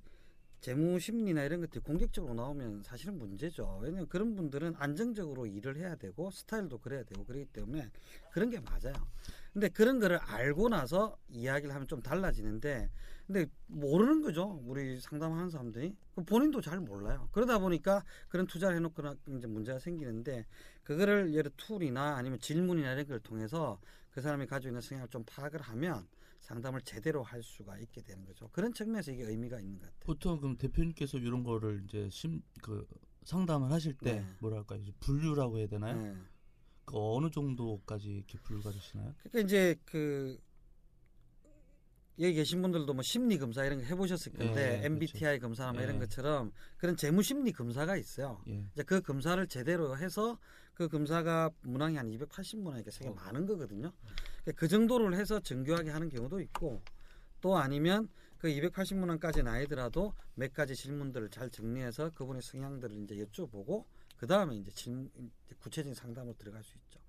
재무 0.61 0.99
심리나 0.99 1.43
이런 1.43 1.61
것들이 1.61 1.81
공격적으로 1.81 2.33
나오면 2.33 2.83
사실은 2.83 3.17
문제죠. 3.17 3.79
왜냐하면 3.81 4.07
그런 4.07 4.35
분들은 4.35 4.75
안정적으로 4.77 5.45
일을 5.45 5.77
해야 5.77 5.95
되고 5.95 6.31
스타일도 6.31 6.79
그래야 6.79 7.03
되고 7.03 7.23
그렇기 7.23 7.45
때문에 7.45 7.89
그런 8.31 8.49
게 8.49 8.59
맞아요. 8.59 8.93
근데 9.53 9.69
그런 9.69 9.99
거를 9.99 10.17
알고 10.17 10.69
나서 10.69 11.17
이야기를 11.29 11.73
하면 11.73 11.87
좀 11.87 12.01
달라지는데 12.01 12.89
근데 13.27 13.45
모르는 13.67 14.21
거죠. 14.21 14.61
우리 14.65 14.99
상담하는 14.99 15.49
사람들이 15.49 15.95
그 16.15 16.23
본인도 16.23 16.61
잘 16.61 16.79
몰라요. 16.79 17.29
그러다 17.31 17.59
보니까 17.59 18.03
그런 18.27 18.47
투자를 18.47 18.75
해놓거나 18.77 19.15
이제 19.37 19.47
문제가 19.47 19.79
생기는데 19.79 20.45
그거를 20.83 21.33
예를 21.33 21.51
tool이나 21.57 22.15
아니면 22.17 22.39
질문이나 22.39 22.93
이런 22.93 23.07
걸 23.07 23.19
통해서 23.19 23.79
그 24.11 24.21
사람이 24.21 24.45
가지고 24.45 24.69
있는 24.69 24.81
성향을 24.81 25.09
좀 25.09 25.23
파악을 25.25 25.61
하면 25.61 26.07
상담을 26.45 26.81
제대로 26.81 27.23
할 27.23 27.41
수가 27.41 27.79
있게 27.79 28.01
되는 28.01 28.23
거죠. 28.23 28.47
그런 28.49 28.71
측면에서 28.71 29.11
이게 29.11 29.23
의미가 29.23 29.59
있는 29.59 29.79
것 29.79 29.85
같아요. 29.85 29.99
보통 30.05 30.39
그럼 30.39 30.57
대표님께서 30.57 31.17
이런 31.17 31.43
거를 31.43 31.83
이제 31.85 32.07
심 32.11 32.41
그 32.61 32.87
상담을 33.23 33.71
하실 33.71 33.93
때 33.97 34.19
네. 34.19 34.25
뭐랄까 34.39 34.75
이제 34.75 34.91
분류라고 34.99 35.57
해야 35.57 35.67
되나요? 35.67 35.97
네. 35.99 36.15
그 36.85 36.93
어느 36.95 37.31
정도까지 37.31 38.09
이렇게 38.09 38.37
분류가 38.37 38.71
되시나요? 38.71 39.15
그러니까 39.23 39.39
이제 39.39 39.75
그 39.85 40.39
여기 42.19 42.33
계신 42.33 42.61
분들도 42.61 42.93
뭐 42.93 43.03
심리 43.03 43.37
검사 43.37 43.65
이런 43.65 43.79
거 43.79 43.85
해보셨을 43.85 44.33
건데 44.33 44.79
예, 44.81 44.85
MBTI 44.85 45.39
검사나 45.39 45.73
뭐 45.73 45.81
이런 45.81 45.95
예. 45.95 45.99
것처럼 45.99 46.51
그런 46.77 46.95
재무 46.95 47.21
심리 47.21 47.51
검사가 47.51 47.97
있어요. 47.97 48.41
예. 48.47 48.65
이제 48.71 48.83
그 48.83 49.01
검사를 49.01 49.45
제대로 49.47 49.97
해서 49.97 50.39
그 50.73 50.87
검사가 50.87 51.51
문항이 51.63 51.97
한 51.97 52.09
280문항이니까 52.09 52.97
되게 52.97 53.09
어. 53.09 53.13
많은 53.13 53.45
거거든요. 53.45 53.91
그러니까 54.43 54.51
그 54.59 54.67
정도를 54.67 55.15
해서 55.15 55.39
정교하게 55.41 55.89
하는 55.89 56.09
경우도 56.09 56.39
있고 56.41 56.81
또 57.41 57.57
아니면 57.57 58.07
그 58.37 58.47
280문항까지는 58.47 59.47
아니더라도 59.47 60.13
몇 60.35 60.53
가지 60.53 60.75
질문들을 60.75 61.29
잘 61.29 61.49
정리해서 61.49 62.11
그분의 62.11 62.41
성향들을 62.41 62.95
이제 63.03 63.15
여쭤보고 63.15 63.85
그 64.17 64.25
다음에 64.27 64.55
이제 64.55 64.71
질문 64.71 65.09
이제 65.45 65.55
구체적인 65.59 65.93
상담으로 65.93 66.35
들어갈 66.37 66.63
수 66.63 66.77
있죠. 66.77 66.99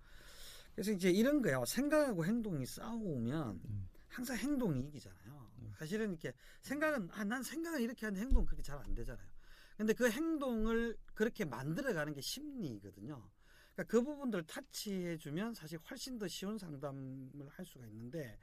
그래서 0.75 0.93
이제 0.93 1.11
이런 1.11 1.43
거야 1.43 1.65
생각하고 1.65 2.25
행동이 2.25 2.67
싸우면 2.67 3.61
음. 3.65 3.89
항상 4.17 4.37
행동이 4.39 4.81
이기잖아요. 4.89 5.51
사실은 5.79 6.09
이렇게 6.11 6.33
생각은 6.63 7.11
아, 7.13 7.23
난 7.25 7.43
생각은 7.43 7.83
이렇게 7.83 8.07
하는데 8.07 8.25
행동 8.25 8.43
은 8.43 8.47
그렇게 8.47 8.63
잘 8.63 8.79
안 8.79 8.95
되잖아요. 8.95 9.29
근데 9.77 9.93
그 9.93 10.11
행동을 10.11 10.97
그렇게 11.13 11.45
만들어가는 11.45 12.15
게 12.15 12.23
심리거든요. 12.23 13.29
그러니까 13.75 13.85
그 13.91 14.03
부분들 14.03 14.45
타치해주면 14.45 15.53
사실 15.53 15.79
훨씬 15.91 16.19
더 16.19 16.27
쉬운 16.29 16.57
상담을 16.57 17.47
할 17.51 17.67
수가 17.67 17.87
있는데 17.89 18.39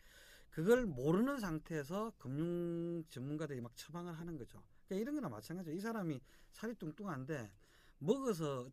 그걸 0.52 0.86
모르는 0.86 1.40
상태에서 1.40 2.14
금융 2.20 3.04
전문가들이 3.10 3.60
막 3.62 3.76
처방을 3.76 4.14
하는 4.20 4.38
거죠. 4.38 4.64
그러니까 4.86 5.02
이런 5.02 5.16
거나 5.16 5.30
마찬가지죠. 5.30 5.76
이 5.76 5.80
사람이 5.80 6.22
살이 6.52 6.76
뚱뚱한데 6.76 7.52
먹어서 7.98 8.70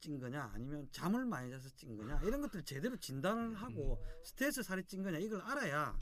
찐 0.00 0.18
거냐 0.18 0.50
아니면 0.52 0.88
잠을 0.90 1.24
많이 1.26 1.48
자서 1.48 1.68
찐 1.76 1.96
거냐 1.96 2.20
이런 2.24 2.40
것들 2.40 2.64
제대로 2.64 2.96
진단을 2.96 3.54
하고 3.54 4.02
스트레스 4.24 4.64
살이 4.64 4.82
찐 4.82 5.04
거냐 5.04 5.18
이걸 5.18 5.40
알아야 5.42 5.96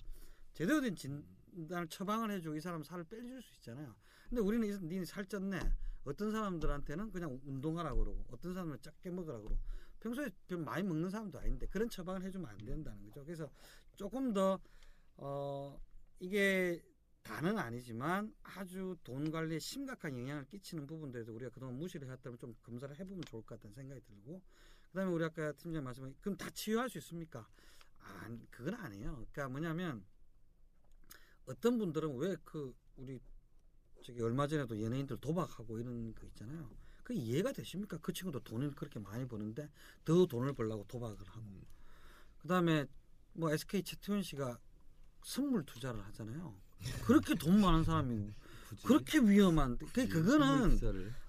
제대로 0.58 0.80
된 0.80 0.96
진단을 0.96 1.86
처방을 1.86 2.32
해주고 2.32 2.56
이 2.56 2.60
사람 2.60 2.82
살을 2.82 3.04
빼줄 3.04 3.40
수 3.40 3.54
있잖아요. 3.58 3.94
근데 4.28 4.42
우리는 4.42 4.66
이- 4.66 4.86
니네 4.88 5.04
살쪘네. 5.04 5.60
어떤 6.02 6.32
사람들한테는 6.32 7.12
그냥 7.12 7.38
운동하라고 7.44 8.00
그러고 8.00 8.24
어떤 8.32 8.54
사람은 8.54 8.78
작게 8.80 9.10
먹으라고 9.10 9.44
그러고 9.44 9.62
평소에 10.00 10.30
좀 10.48 10.64
많이 10.64 10.82
먹는 10.82 11.10
사람도 11.10 11.38
아닌데 11.38 11.68
그런 11.68 11.88
처방을 11.88 12.22
해주면 12.24 12.50
안 12.50 12.58
된다는 12.58 13.04
거죠. 13.04 13.24
그래서 13.24 13.48
조금 13.94 14.32
더 14.32 14.58
어, 15.16 15.80
이게 16.18 16.82
다는 17.22 17.56
아니지만 17.56 18.34
아주 18.42 18.96
돈 19.04 19.30
관리에 19.30 19.60
심각한 19.60 20.18
영향을 20.18 20.44
끼치는 20.46 20.88
부분들에서 20.88 21.32
우리가 21.32 21.52
그동안 21.52 21.76
무시를 21.76 22.08
해왔다면 22.08 22.36
좀 22.38 22.56
검사를 22.64 22.92
해보면 22.98 23.22
좋을 23.26 23.42
것 23.42 23.54
같다는 23.60 23.76
생각이 23.76 24.00
들고 24.00 24.42
그다음에 24.88 25.12
우리 25.12 25.24
아까 25.24 25.52
팀장 25.52 25.84
말씀하신 25.84 26.16
그럼 26.20 26.36
다 26.36 26.50
치유할 26.50 26.90
수 26.90 26.98
있습니까? 26.98 27.46
아, 28.00 28.28
그건 28.50 28.74
아니에요. 28.74 29.12
그러니까 29.12 29.48
뭐냐면 29.50 30.04
어떤 31.48 31.78
분들은 31.78 32.16
왜 32.16 32.36
그 32.44 32.74
우리 32.96 33.20
저기 34.04 34.22
얼마 34.22 34.46
전에도 34.46 34.80
연예인들 34.80 35.18
도박하고 35.18 35.78
이런 35.80 36.14
거 36.14 36.26
있잖아요. 36.28 36.70
그 37.02 37.12
이해가 37.14 37.52
되십니까? 37.52 37.98
그 37.98 38.12
친구도 38.12 38.40
돈을 38.40 38.72
그렇게 38.72 38.98
많이 39.00 39.26
버는데 39.26 39.70
더 40.04 40.26
돈을 40.26 40.52
벌려고 40.52 40.84
도박을 40.86 41.26
하고. 41.26 41.44
그다음에 42.38 42.86
뭐 43.32 43.50
SK 43.52 43.82
최태원 43.82 44.22
씨가 44.22 44.58
선물 45.24 45.64
투자를 45.64 46.04
하잖아요. 46.06 46.54
그렇게 47.04 47.34
돈 47.34 47.60
많은 47.60 47.82
사람이 47.82 48.30
굳이 48.70 48.82
그렇게 48.84 49.18
위험한 49.18 49.78
그 49.78 50.06
그거는 50.08 50.78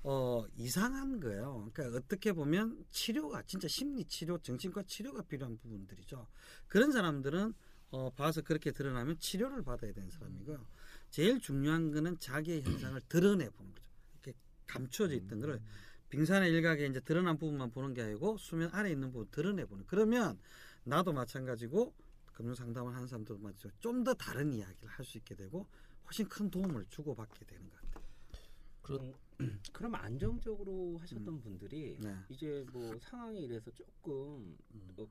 어 0.03 0.45
이상한 0.57 1.19
거예요. 1.19 1.69
그러니까 1.73 1.97
어떻게 1.97 2.33
보면 2.33 2.85
치료가 2.91 3.41
진짜 3.43 3.67
심리 3.67 4.05
치료, 4.05 4.37
정신과 4.37 4.83
치료가 4.83 5.23
필요한 5.23 5.57
부분들이죠. 5.57 6.27
그런 6.67 6.91
사람들은 6.91 7.53
어 7.91 8.09
봐서 8.11 8.41
그렇게 8.41 8.71
드러나면 8.71 9.17
치료를 9.19 9.63
받아야 9.63 9.91
되는 9.93 10.09
사람이고요. 10.11 10.65
제일 11.09 11.39
중요한 11.39 11.91
거는 11.91 12.19
자기의 12.19 12.61
현상을 12.63 12.99
드러내 13.09 13.49
보는 13.49 13.73
거죠. 13.73 13.87
이렇게 14.13 14.33
감춰져 14.67 15.15
있던 15.15 15.39
거를 15.39 15.61
빙산의 16.09 16.51
일각에 16.51 16.85
이제 16.85 16.99
드러난 16.99 17.37
부분만 17.37 17.71
보는 17.71 17.93
게 17.93 18.01
아니고 18.03 18.37
수면 18.37 18.69
아래 18.73 18.91
있는 18.91 19.11
부분 19.11 19.27
드러내 19.31 19.65
보는. 19.65 19.85
그러면 19.87 20.39
나도 20.83 21.13
마찬가지고 21.13 21.93
금융 22.33 22.55
상담을 22.55 22.93
하는 22.95 23.07
사람들도 23.07 23.41
마찬가지고 23.41 23.79
좀 23.79 24.03
더 24.03 24.13
다른 24.13 24.53
이야기를 24.53 24.87
할 24.89 25.05
수 25.05 25.17
있게 25.17 25.35
되고 25.35 25.67
훨씬 26.05 26.27
큰 26.29 26.49
도움을 26.49 26.85
주고 26.89 27.15
받게 27.15 27.45
되는 27.45 27.69
것 27.69 27.75
같아요. 27.81 28.03
음, 28.91 29.13
그럼 29.73 29.95
안정적으로 29.95 30.97
하셨던 30.99 31.41
분들이 31.41 31.97
네. 31.99 32.15
이제 32.29 32.65
뭐 32.71 32.97
상황이 32.99 33.41
이래서 33.43 33.69
조금 33.71 34.57
음. 34.73 34.89
어, 34.97 35.05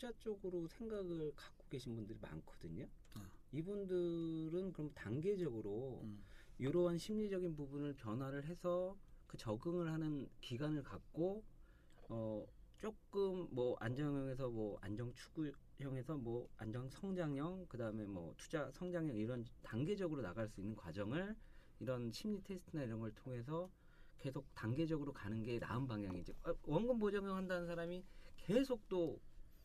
투자 0.00 0.10
쪽으로 0.18 0.66
생각을 0.66 1.30
갖고 1.36 1.68
계신 1.68 1.94
분들이 1.94 2.18
많거든요. 2.22 2.86
아. 3.12 3.30
이분들은 3.52 4.72
그럼 4.72 4.90
단계적으로 4.94 6.00
음. 6.02 6.24
이러한 6.58 6.96
심리적인 6.96 7.54
부분을 7.54 7.92
변화를 7.96 8.46
해서 8.46 8.96
그 9.26 9.36
적응을 9.36 9.92
하는 9.92 10.26
기간을 10.40 10.82
갖고 10.84 11.44
어 12.08 12.46
조금 12.78 13.46
뭐 13.50 13.76
안정형에서 13.78 14.48
뭐 14.48 14.78
안정 14.80 15.12
추구형에서 15.12 16.16
뭐 16.16 16.48
안정 16.56 16.88
성장형 16.88 17.66
그다음에 17.68 18.06
뭐 18.06 18.32
투자 18.38 18.70
성장형 18.70 19.16
이런 19.16 19.44
단계적으로 19.62 20.22
나갈 20.22 20.48
수 20.48 20.62
있는 20.62 20.74
과정을 20.76 21.36
이런 21.78 22.10
심리 22.10 22.42
테스트나 22.42 22.84
이런 22.84 23.00
걸 23.00 23.14
통해서 23.14 23.70
계속 24.16 24.46
단계적으로 24.54 25.12
가는 25.12 25.42
게 25.42 25.58
나은 25.58 25.86
방향이지 25.86 26.32
어, 26.44 26.54
원금 26.62 26.98
보정형 26.98 27.36
한다는 27.36 27.66
사람이 27.66 28.02
계속 28.38 28.88
또 28.88 29.20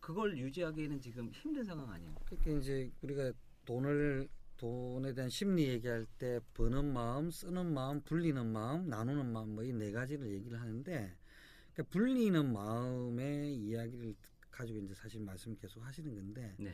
그걸 0.05 0.37
유지하기에는 0.37 1.01
지금 1.01 1.31
힘든 1.31 1.63
상황 1.63 1.89
아니에요. 1.89 2.13
그러니까 2.25 2.51
이제 2.51 2.91
우리가 3.01 3.33
돈을 3.65 4.29
돈에 4.55 5.15
대한 5.15 5.31
심리 5.31 5.67
얘기할 5.67 6.05
때 6.19 6.39
버는 6.53 6.93
마음, 6.93 7.31
쓰는 7.31 7.73
마음, 7.73 8.01
불리는 8.01 8.45
마음, 8.45 8.87
나누는 8.87 9.25
마음 9.25 9.55
뭐 9.55 9.63
이 9.63 9.73
네 9.73 9.91
가지를 9.91 10.31
얘기를 10.31 10.61
하는데 10.61 11.11
그러니까 11.73 11.91
불리는 11.91 12.53
마음의 12.53 13.55
이야기를 13.55 14.13
가지고 14.51 14.77
이제 14.81 14.93
사실 14.93 15.21
말씀을 15.21 15.57
계속 15.57 15.83
하시는 15.83 16.13
건데 16.13 16.53
네. 16.59 16.71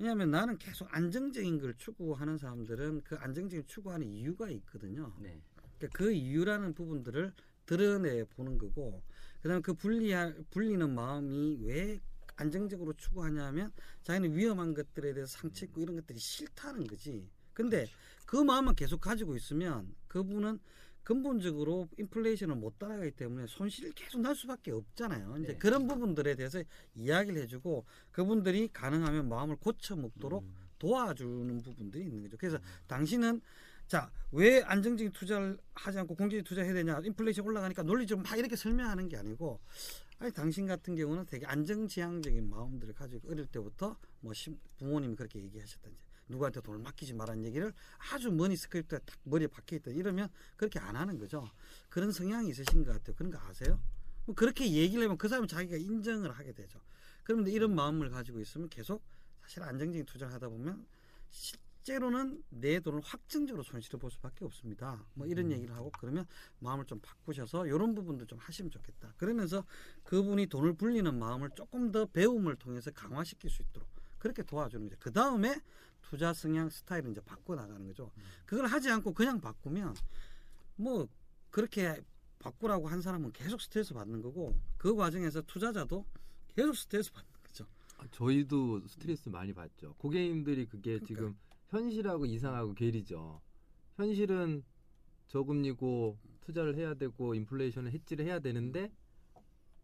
왜냐하면 0.00 0.32
나는 0.32 0.58
계속 0.58 0.88
안정적인 0.92 1.60
걸 1.60 1.74
추구하는 1.76 2.36
사람들은 2.36 3.02
그 3.04 3.14
안정적인 3.14 3.64
추구하는 3.68 4.08
이유가 4.08 4.50
있거든요. 4.50 5.14
네. 5.20 5.40
그러니까 5.78 5.96
그 5.96 6.10
이유라는 6.10 6.74
부분들을 6.74 7.32
드러내 7.64 8.24
보는 8.24 8.58
거고 8.58 9.04
그다음에 9.40 9.62
그 9.62 9.72
분리할 9.72 10.44
분리는 10.50 10.92
마음이 10.92 11.58
왜 11.62 12.00
안정적으로 12.36 12.92
추구하냐면 12.94 13.72
자기는 14.02 14.36
위험한 14.36 14.74
것들에 14.74 15.14
대해서 15.14 15.38
상처 15.38 15.66
있고 15.66 15.80
이런 15.80 15.96
것들이 15.96 16.18
싫다는 16.18 16.86
거지. 16.86 17.28
근데 17.52 17.86
그 18.26 18.36
마음만 18.36 18.74
계속 18.74 19.00
가지고 19.00 19.36
있으면 19.36 19.94
그분은 20.08 20.58
근본적으로 21.02 21.88
인플레이션을 21.98 22.54
못 22.54 22.78
따라가기 22.78 23.10
때문에 23.12 23.46
손실이 23.48 23.92
계속 23.94 24.20
날 24.20 24.36
수밖에 24.36 24.70
없잖아요. 24.70 25.36
이제 25.38 25.52
네. 25.52 25.58
그런 25.58 25.88
부분들에 25.88 26.36
대해서 26.36 26.62
이야기를 26.94 27.42
해주고 27.42 27.84
그분들이 28.12 28.68
가능하면 28.72 29.28
마음을 29.28 29.56
고쳐 29.56 29.96
먹도록 29.96 30.44
음. 30.44 30.54
도와주는 30.78 31.60
부분들이 31.62 32.04
있는 32.04 32.22
거죠. 32.22 32.36
그래서 32.36 32.58
당신은 32.86 33.40
자 33.88 34.10
왜 34.32 34.62
안정적인 34.62 35.12
투자를 35.12 35.58
하지 35.74 35.98
않고 35.98 36.14
공격적인 36.14 36.44
투자해야 36.44 36.72
되냐? 36.72 37.00
인플레이션 37.04 37.44
올라가니까 37.46 37.82
논리적으로 37.82 38.26
막 38.26 38.38
이렇게 38.38 38.56
설명하는 38.56 39.08
게 39.08 39.18
아니고 39.18 39.60
아니 40.22 40.30
당신 40.30 40.68
같은 40.68 40.94
경우는 40.94 41.26
되게 41.26 41.46
안정지향적인 41.46 42.48
마음들을 42.48 42.94
가지고 42.94 43.28
어릴 43.32 43.44
때부터 43.46 43.96
뭐 44.20 44.32
심- 44.32 44.56
부모님이 44.78 45.16
그렇게 45.16 45.40
얘기하셨던지 45.40 45.98
누구한테 46.28 46.60
돈을 46.60 46.78
맡기지 46.78 47.12
말라는 47.14 47.44
얘기를 47.46 47.72
아주 48.12 48.30
money 48.30 48.56
script에 48.56 49.00
딱 49.00 49.18
머리에 49.24 49.48
박혀 49.48 49.74
있다 49.74 49.90
이러면 49.90 50.28
그렇게 50.56 50.78
안 50.78 50.94
하는 50.94 51.18
거죠. 51.18 51.50
그런 51.88 52.12
성향이 52.12 52.50
있으신 52.50 52.84
것 52.84 52.92
같아요. 52.92 53.16
그런 53.16 53.32
거 53.32 53.38
아세요? 53.48 53.80
뭐 54.24 54.36
그렇게 54.36 54.70
얘기를 54.70 55.02
하면 55.02 55.18
그 55.18 55.26
사람은 55.26 55.48
자기가 55.48 55.76
인정을 55.76 56.30
하게 56.30 56.52
되죠. 56.52 56.80
그런데 57.24 57.50
이런 57.50 57.74
마음을 57.74 58.08
가지고 58.08 58.38
있으면 58.38 58.68
계속 58.68 59.02
사실 59.42 59.60
안정적인 59.64 60.06
투자를 60.06 60.32
하다 60.34 60.48
보면 60.50 60.86
실제로는 61.82 62.42
내 62.48 62.80
돈을 62.80 63.00
확정적으로 63.02 63.62
손실을 63.62 63.98
볼 63.98 64.10
수밖에 64.10 64.44
없습니다. 64.44 65.04
뭐 65.14 65.26
이런 65.26 65.50
얘기를 65.50 65.74
하고 65.74 65.90
그러면 65.98 66.26
마음을 66.60 66.84
좀 66.86 67.00
바꾸셔서 67.00 67.66
이런 67.66 67.94
부분도 67.94 68.24
좀 68.26 68.38
하시면 68.38 68.70
좋겠다. 68.70 69.12
그러면서 69.16 69.64
그분이 70.04 70.46
돈을 70.46 70.74
불리는 70.74 71.18
마음을 71.18 71.50
조금 71.54 71.90
더 71.90 72.06
배움을 72.06 72.56
통해서 72.56 72.90
강화시킬 72.92 73.50
수 73.50 73.62
있도록 73.62 73.88
그렇게 74.18 74.42
도와주는 74.42 74.88
거죠. 74.88 74.96
그 75.00 75.12
다음에 75.12 75.60
투자 76.02 76.32
성향 76.32 76.70
스타일을 76.70 77.10
이제 77.10 77.20
바꿔 77.20 77.54
나가는 77.54 77.84
거죠. 77.86 78.10
그걸 78.46 78.66
하지 78.66 78.90
않고 78.90 79.12
그냥 79.12 79.40
바꾸면 79.40 79.94
뭐 80.76 81.08
그렇게 81.50 82.00
바꾸라고 82.38 82.88
한 82.88 83.00
사람은 83.02 83.32
계속 83.32 83.60
스트레스 83.60 83.92
받는 83.92 84.22
거고 84.22 84.56
그 84.78 84.94
과정에서 84.94 85.42
투자자도 85.42 86.04
계속 86.54 86.76
스트레스 86.76 87.12
받는 87.12 87.32
거죠. 87.42 87.66
아, 87.98 88.06
저희도 88.12 88.86
스트레스 88.86 89.28
많이 89.28 89.52
받죠. 89.52 89.94
고객님들이 89.94 90.66
그게 90.66 90.98
그러니까. 90.98 91.06
지금 91.06 91.36
현실하고 91.72 92.26
이상하고 92.26 92.74
괴리죠. 92.74 93.40
현실은 93.96 94.62
저금리고 95.28 96.18
투자를 96.42 96.76
해야 96.76 96.94
되고 96.94 97.34
인플레이션을 97.34 97.92
해지를 97.92 98.26
해야 98.26 98.38
되는데 98.38 98.92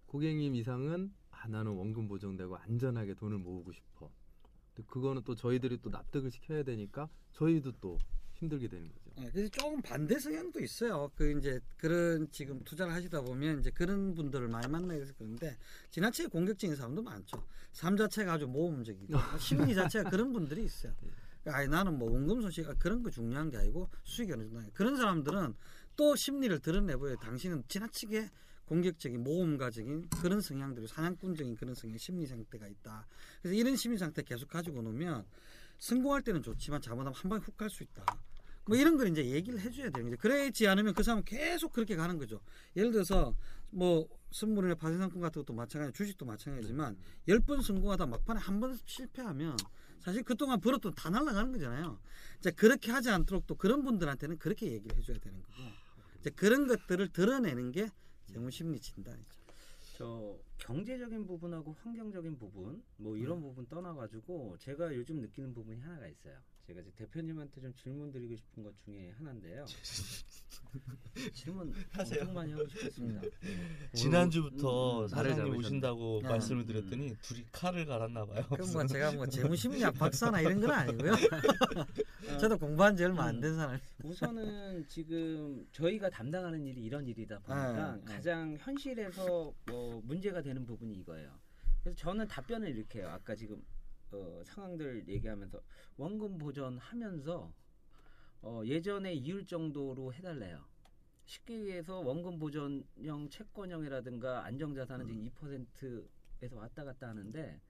고객님 0.07 0.55
이상은 0.55 1.13
아 1.31 1.49
나는 1.49 1.73
원금 1.73 2.09
보정되고 2.09 2.57
안전하게 2.57 3.15
돈을 3.15 3.39
모으고 3.39 3.73
싶어. 3.73 4.11
그거는 4.87 5.23
또 5.25 5.35
저희들이 5.35 5.79
또 5.83 5.89
납득을 5.89 6.31
시켜야 6.31 6.63
되니까 6.63 7.09
저희도 7.33 7.73
또 7.81 7.99
힘들게 8.35 8.69
되는 8.69 8.89
거죠. 8.89 9.11
예, 9.19 9.31
그래서 9.31 9.49
조금 9.51 9.81
반대 9.83 10.19
성향도 10.19 10.61
있어요. 10.61 11.11
그 11.17 11.37
이제 11.39 11.59
그런 11.77 12.31
지금 12.31 12.63
투자를 12.65 12.93
하시다 12.93 13.23
보면 13.23 13.61
이제 13.61 13.71
그런 13.71 14.15
분들을 14.15 14.47
많이 14.49 14.69
만나게 14.69 15.01
돼서 15.01 15.13
그런데 15.19 15.57
지나치게 15.91 16.29
공격적인 16.29 16.77
사람도 16.77 17.03
많죠. 17.03 17.45
삶 17.73 17.97
자체가 17.97 18.35
아주 18.35 18.47
모험적이고 18.47 19.07
심리 19.41 19.75
자체가 19.75 20.11
그런 20.11 20.33
분들이 20.33 20.65
있어요. 20.65 20.93
아니 21.47 21.69
나는 21.69 21.99
뭐 21.99 22.11
원금 22.11 22.43
손실 22.43 22.69
아, 22.69 22.75
그런 22.79 23.03
거 23.03 23.11
중요한 23.11 23.51
게 23.51 23.57
아니고 23.57 23.89
수익이 24.05 24.33
어느 24.33 24.43
정도 24.45 24.61
그런 24.75 24.97
사람들은 24.97 25.55
또 25.97 26.15
심리를 26.15 26.59
드러내보여 26.61 27.17
당신은 27.17 27.65
지나치게 27.69 28.31
공격적인 28.67 29.23
모험가적인 29.23 30.11
그런 30.21 30.41
성향들이 30.43 30.87
사냥꾼적인 30.89 31.57
그런 31.57 31.75
성향 31.75 31.97
심리 31.97 32.27
상태가 32.27 32.69
있다. 32.69 33.07
그래서 33.41 33.55
이런 33.55 33.77
심리 33.77 33.97
상태 33.97 34.23
계속 34.23 34.49
가지고 34.49 34.83
놓으면 34.83 35.25
성공할 35.79 36.23
때는 36.23 36.43
좋지만 36.43 36.81
잘못하면 36.83 37.15
한 37.15 37.29
방에 37.31 37.41
훅 37.41 37.57
갈 37.57 37.71
수 37.71 37.83
있다. 37.83 38.05
뭐 38.67 38.77
이런 38.77 38.99
걸 38.99 39.09
이제 39.09 39.25
얘기를 39.25 39.59
해줘야 39.59 39.89
되는 39.89 40.11
거죠. 40.11 40.21
그러지 40.21 40.69
않으면 40.69 40.93
그 40.93 41.03
사람은 41.03 41.25
계속 41.25 41.73
그렇게 41.73 41.97
가는 41.97 42.19
거죠. 42.19 42.43
예를 42.77 42.91
들어서 42.93 43.35
뭐 43.71 44.07
선물이나 44.33 44.75
파생상품 44.75 45.23
같은 45.23 45.41
것도 45.41 45.55
마찬가지, 45.55 45.95
주식도 45.95 46.27
마찬가지지만 46.27 46.99
열 47.29 47.41
번 47.41 47.63
성공하다 47.63 48.05
막판에 48.07 48.39
한 48.41 48.61
번 48.61 48.77
실패하면 48.85 49.57
사실 50.09 50.23
그동안 50.23 50.59
벌었던 50.59 50.95
다 50.95 51.11
날아가는 51.11 51.53
거잖아요. 51.53 52.01
이제 52.39 52.51
그렇게 52.51 52.91
하지 52.91 53.11
않도록 53.11 53.47
또 53.47 53.55
그런 53.55 53.83
분들한테는 53.85 54.39
그렇게 54.39 54.73
얘기를 54.73 54.97
해줘야 54.97 55.19
되는 55.19 55.43
거고 55.43 55.53
이제 56.19 56.31
그런 56.31 56.67
것들을 56.67 57.09
드러내는 57.09 57.73
게 57.73 57.91
재무 58.27 58.51
심리 58.51 58.81
진단이죠. 58.81 59.39
저 59.99 60.39
경제적인 60.57 61.27
부분하고 61.27 61.77
환경적인 61.83 62.39
부분 62.39 62.83
뭐 62.97 63.19
이런 63.19 63.43
부분 63.43 63.67
떠나가지고 63.67 64.57
제가 64.59 64.95
요즘 64.95 65.21
느끼는 65.21 65.53
부분이 65.53 65.81
하나가 65.83 66.07
있어요. 66.07 66.39
제가 66.69 66.83
이제 66.83 66.91
대표님한테 66.97 67.63
좀 67.63 67.73
질문 67.75 68.13
드리고 68.13 68.37
싶은 68.37 68.63
것 68.63 68.77
중에 68.85 69.11
하나인데요. 69.17 69.65
질문 71.33 71.73
하세요. 71.93 72.21
엄청 72.21 72.35
많이 72.35 72.53
하고 72.53 72.69
싶습니다. 72.69 73.23
지난주부터 73.95 74.99
음, 74.99 75.03
음, 75.05 75.09
사장님. 75.09 75.57
오신다고 75.57 76.21
아. 76.25 76.29
말씀을 76.29 76.67
드렸더니 76.67 77.17
둘이 77.23 77.43
칼을 77.53 77.87
갈았나 77.87 78.27
봐요. 78.27 78.45
그럼 78.51 78.71
뭐 78.75 78.87
제가 78.87 79.13
뭐 79.13 79.27
재무심리학 79.27 79.95
박사나 79.99 80.43
이런 80.43 80.61
건 80.61 80.71
아니고요. 80.73 81.13
저도 82.39 82.59
공부한 82.59 82.95
지 82.95 83.05
얼마 83.05 83.25
안 83.25 83.41
된 83.41 83.57
사람. 83.57 83.81
우선은 84.05 84.87
지금 84.89 85.67
저희가 85.73 86.11
담당하는 86.11 86.67
일이 86.67 86.83
이런 86.85 87.07
일이다 87.07 87.39
보니까 87.39 87.93
네, 87.97 88.01
네. 88.05 88.13
가장 88.15 88.57
현실에서 88.61 89.55
뭐 89.69 90.03
문제가 90.05 90.43
되는 90.43 90.67
부분이 90.67 90.93
이거예요. 90.97 91.33
그래서 91.83 91.97
저는 91.97 92.29
답변을 92.29 92.77
이렇게 92.77 92.99
해요. 92.99 93.09
아까 93.09 93.35
지금 93.35 93.65
어, 94.13 94.43
상황들 94.45 95.09
얘기하면서 95.09 95.61
원금 95.97 96.39
보전하면서 96.39 97.53
어, 98.43 98.63
예전에 98.65 99.15
이율 99.15 99.47
정도로 99.47 100.13
해달래요. 100.15 100.65
쉽게 101.27 101.61
얘기해서 101.61 102.01
원금 102.01 102.39
보전형 102.39 103.29
채권형이라든가 103.29 104.45
안정자산은 104.45 105.07
지금 105.07 105.25
2%에서 106.41 106.57
왔다 106.57 106.85
갔다 106.85 107.09
하는데 107.09 107.61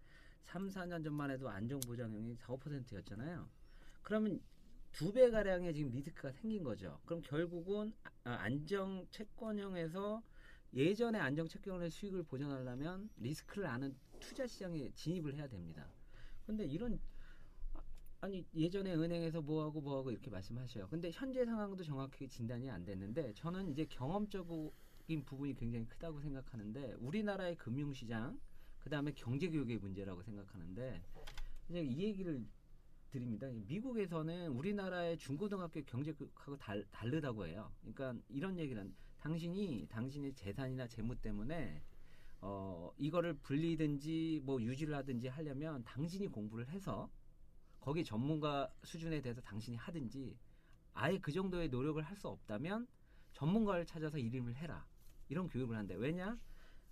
3, 0.42 0.68
4년 0.68 1.03
전만 1.03 1.31
해도 1.31 1.48
안정보장형이 1.48 2.37
4, 2.37 2.55
5%였잖아요. 2.55 3.48
그러면 4.03 4.40
두 4.92 5.12
배 5.12 5.31
가량의 5.31 5.74
지금 5.74 5.90
리스크가 5.90 6.33
생긴 6.33 6.62
거죠. 6.62 6.98
그럼 7.05 7.20
결국은 7.22 7.92
아, 8.24 8.33
안정 8.35 9.07
채권형에서 9.11 10.22
예전에 10.74 11.18
안정 11.18 11.48
채권의 11.48 11.90
수익을 11.90 12.22
보전하려면 12.22 13.11
리스크를 13.16 13.66
아는 13.66 13.96
투자 14.20 14.46
시장에 14.46 14.90
진입을 14.94 15.35
해야 15.35 15.48
됩니다. 15.48 15.87
근데 16.49 16.65
이런 16.65 16.99
아, 17.75 17.83
아니 18.23 18.43
예전에 18.55 18.95
은행에서 18.95 19.43
뭐하고 19.43 19.83
뭐하고 19.83 20.11
이렇게 20.11 20.31
말씀하셔요. 20.31 20.89
근데 20.89 21.11
현재 21.13 21.45
상황도 21.45 21.85
정확히 21.85 22.27
진단이 22.27 22.71
안 22.71 22.87
됐는데 22.87 23.35
저는 23.35 23.69
이제 23.69 23.85
경험적인 23.85 25.25
부분이 25.27 25.57
굉장히 25.57 25.87
크다고 25.87 26.21
생각하는데 26.21 26.95
우리나라의 27.01 27.57
금융시장 27.57 28.41
그다음에 28.79 29.13
경제 29.15 29.51
교육의 29.51 29.77
문제라고 29.77 30.23
생각하는데 30.23 31.03
이제 31.69 31.83
이 31.83 31.99
얘기를 32.05 32.43
드립니다. 33.11 33.47
미국에서는 33.67 34.49
우리나라의 34.49 35.19
중고등학교 35.19 35.83
경제 35.85 36.15
교육하고 36.15 36.57
달, 36.57 36.83
다르다고 36.91 37.47
해요. 37.47 37.71
그러니까 37.83 38.23
이런 38.31 38.59
얘기를 38.59 38.81
한 38.81 38.95
당신이 39.19 39.87
당신의 39.91 40.33
재산이나 40.33 40.87
재무 40.89 41.15
때문에 41.15 41.83
어 42.40 42.92
이거를 42.98 43.35
불리든지 43.35 44.42
뭐 44.44 44.61
유지를 44.62 44.94
하든지 44.94 45.29
하려면 45.29 45.85
당신이 45.85 46.29
공부를 46.29 46.68
해서 46.70 47.11
거기 47.81 48.05
전문가 48.05 48.72
수준에 48.85 49.20
대해서 49.22 49.40
당신이 49.42 49.77
하든지 49.77 50.37
아예 50.94 51.18
그 51.18 51.33
정도의 51.33 51.68
노력을 51.70 52.03
할 52.03 52.16
수 52.16 52.29
없다면 52.29 52.88
전문가를 53.33 53.87
찾아서 53.87 54.18
이름을 54.18 54.57
해라. 54.57 54.87
이런 55.29 55.48
교육을 55.48 55.77
한대. 55.77 55.94
왜냐? 55.94 56.38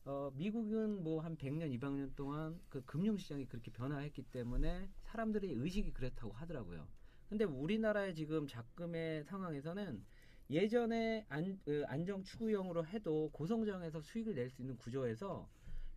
어, 0.04 0.30
미국은 0.34 1.02
뭐 1.02 1.20
한 1.20 1.36
100년 1.36 1.70
200년 1.72 2.14
동안 2.14 2.60
그 2.68 2.84
금융시장이 2.84 3.46
그렇게 3.46 3.70
변화했기 3.72 4.22
때문에 4.24 4.88
사람들의 5.02 5.52
의식이 5.52 5.92
그렇다고 5.92 6.32
하더라고요. 6.32 6.88
근데 7.28 7.44
우리나라의 7.44 8.14
지금 8.14 8.46
작금의 8.46 9.24
상황에서는 9.24 10.04
예전에 10.50 11.26
안, 11.28 11.58
그 11.64 11.84
안정 11.88 12.22
추구형으로 12.22 12.86
해도 12.86 13.30
고성장에서 13.32 14.00
수익을 14.00 14.34
낼 14.34 14.48
수 14.50 14.62
있는 14.62 14.76
구조에서 14.76 15.48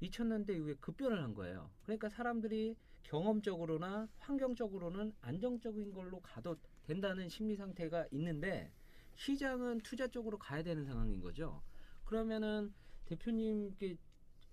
2000년대 0.02 0.56
이후에 0.56 0.76
급변을 0.76 1.22
한 1.22 1.34
거예요. 1.34 1.70
그러니까 1.84 2.10
사람들이 2.10 2.76
경험적으로나 3.04 4.08
환경적으로는 4.20 5.14
안정적인 5.22 5.94
걸로 5.94 6.20
가도 6.22 6.56
된다는 6.86 7.30
심리 7.30 7.56
상태가 7.56 8.08
있는데 8.12 8.72
시장은 9.16 9.80
투자 9.82 10.08
쪽으로 10.08 10.38
가야 10.38 10.64
되는 10.64 10.86
상황인 10.86 11.20
거죠. 11.20 11.62
그러면은 12.06 12.74
대표님께 13.06 13.98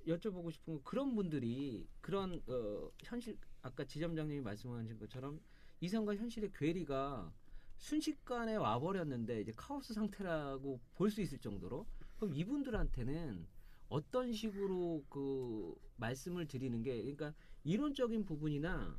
여쭤보고 0.06 0.52
싶은 0.52 0.74
건 0.74 0.82
그런 0.84 1.14
분들이 1.14 1.86
그런 2.00 2.42
어, 2.46 2.90
현실 3.02 3.36
아까 3.62 3.84
지점장님이 3.84 4.40
말씀하신 4.40 4.98
것처럼 4.98 5.40
이성과 5.80 6.16
현실의 6.16 6.50
괴리가 6.52 7.32
순식간에 7.78 8.56
와버렸는데 8.56 9.40
이제 9.42 9.52
카오스 9.56 9.94
상태라고 9.94 10.80
볼 10.94 11.10
수 11.10 11.20
있을 11.20 11.38
정도로 11.38 11.86
그럼 12.18 12.34
이분들한테는 12.34 13.46
어떤 13.88 14.32
식으로 14.32 15.04
그 15.08 15.74
말씀을 15.96 16.46
드리는 16.48 16.82
게 16.82 16.96
그러니까 17.00 17.34
이론적인 17.64 18.24
부분이나 18.24 18.98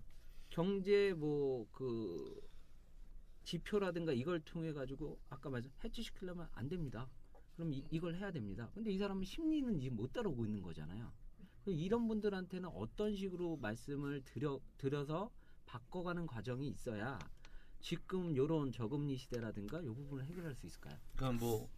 경제 0.50 1.14
뭐 1.14 1.68
그 1.72 2.48
지표라든가 3.44 4.12
이걸 4.12 4.42
통해 4.42 4.74
가지고 4.74 5.20
아까 5.30 5.50
말씀 5.50 5.72
해치 5.84 6.04
시키려면 6.04 6.50
안 6.52 6.68
됩니다. 6.68 7.10
그럼 7.56 7.74
이, 7.74 7.84
이걸 7.92 8.16
해야 8.16 8.30
됩니다. 8.32 8.70
근데 8.74 8.92
이 8.92 8.98
사람은 8.98 9.24
심리는 9.24 9.80
지금 9.80 9.96
못 9.96 10.12
따라오고 10.12 10.46
있는 10.46 10.62
거잖아요. 10.62 11.12
이런 11.68 12.08
분들한테는 12.08 12.70
어떤 12.70 13.16
식으로 13.16 13.58
말씀을 13.58 14.22
드려 14.26 14.60
드려서 14.78 15.32
바꿔가는 15.66 16.28
과정이 16.28 16.68
있어야 16.68 17.18
지금 17.80 18.36
요런 18.36 18.72
저금리 18.72 19.18
시대라든가 19.18 19.84
요 19.84 19.94
부분을 19.94 20.26
해결할 20.26 20.56
수 20.56 20.66
있을까요? 20.66 20.98
그러니까 21.16 21.46
뭐 21.46 21.70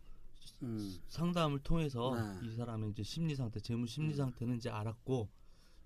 음. 0.64 1.00
상담을 1.08 1.60
통해서 1.60 2.16
네. 2.16 2.48
이 2.48 2.56
사람의 2.56 2.92
이제 2.92 3.04
심리 3.04 3.36
상태, 3.36 3.60
재무 3.60 3.86
심리 3.88 4.14
상태는 4.14 4.58
이제 4.58 4.70
알았고 4.70 5.30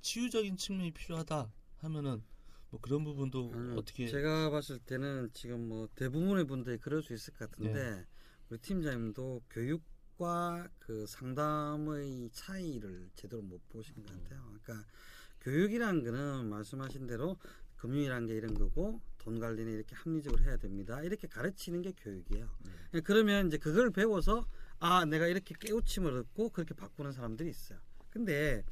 치유적인 0.02 0.58
측면이 0.58 0.92
필요하다 0.92 1.52
하면은 1.78 2.24
뭐 2.70 2.80
그런 2.82 3.04
부분도 3.04 3.52
음, 3.52 3.76
어떻게 3.78 4.08
제가 4.08 4.50
봤을 4.50 4.80
때는 4.80 5.30
지금 5.34 5.68
뭐 5.68 5.88
대부분의 5.96 6.46
분들이 6.46 6.78
그럴 6.78 7.04
수 7.04 7.14
있을 7.14 7.34
것 7.34 7.52
같은데 7.52 8.06
우리 8.50 8.58
팀장님도 8.60 9.44
교육과 9.50 10.70
그 10.80 11.06
상담의 11.06 12.32
차이를 12.32 13.12
제대로 13.16 13.42
못 13.42 13.62
보신 13.70 13.94
것 13.96 14.06
같아요. 14.08 14.42
그러니까 14.64 14.88
교육이란 15.42 16.04
거는 16.04 16.50
말씀하신 16.50 17.06
대로 17.06 17.38
금융이란 17.88 18.28
게 18.28 18.34
이런 18.36 18.54
거고 18.54 19.02
돈 19.18 19.40
관리는 19.42 19.74
이렇게 19.74 19.94
합리적으로 19.94 20.42
해야 20.44 20.56
됩니다. 20.56 21.02
이렇게 21.04 21.28
가르치는 21.28 21.82
게 21.82 21.92
교육이에요. 21.92 22.50
예, 22.94 23.02
그러면 23.02 23.48
이제 23.48 23.58
그걸 23.58 23.92
배워서 23.92 24.48
아 24.80 25.04
내가 25.04 25.28
이렇게 25.28 25.54
깨우침을 25.60 26.14
얻고 26.18 26.50
그렇게 26.52 26.74
바꾸는 26.74 27.12
사람들이 27.12 27.50
있어요. 27.50 27.80
근데 28.10 28.64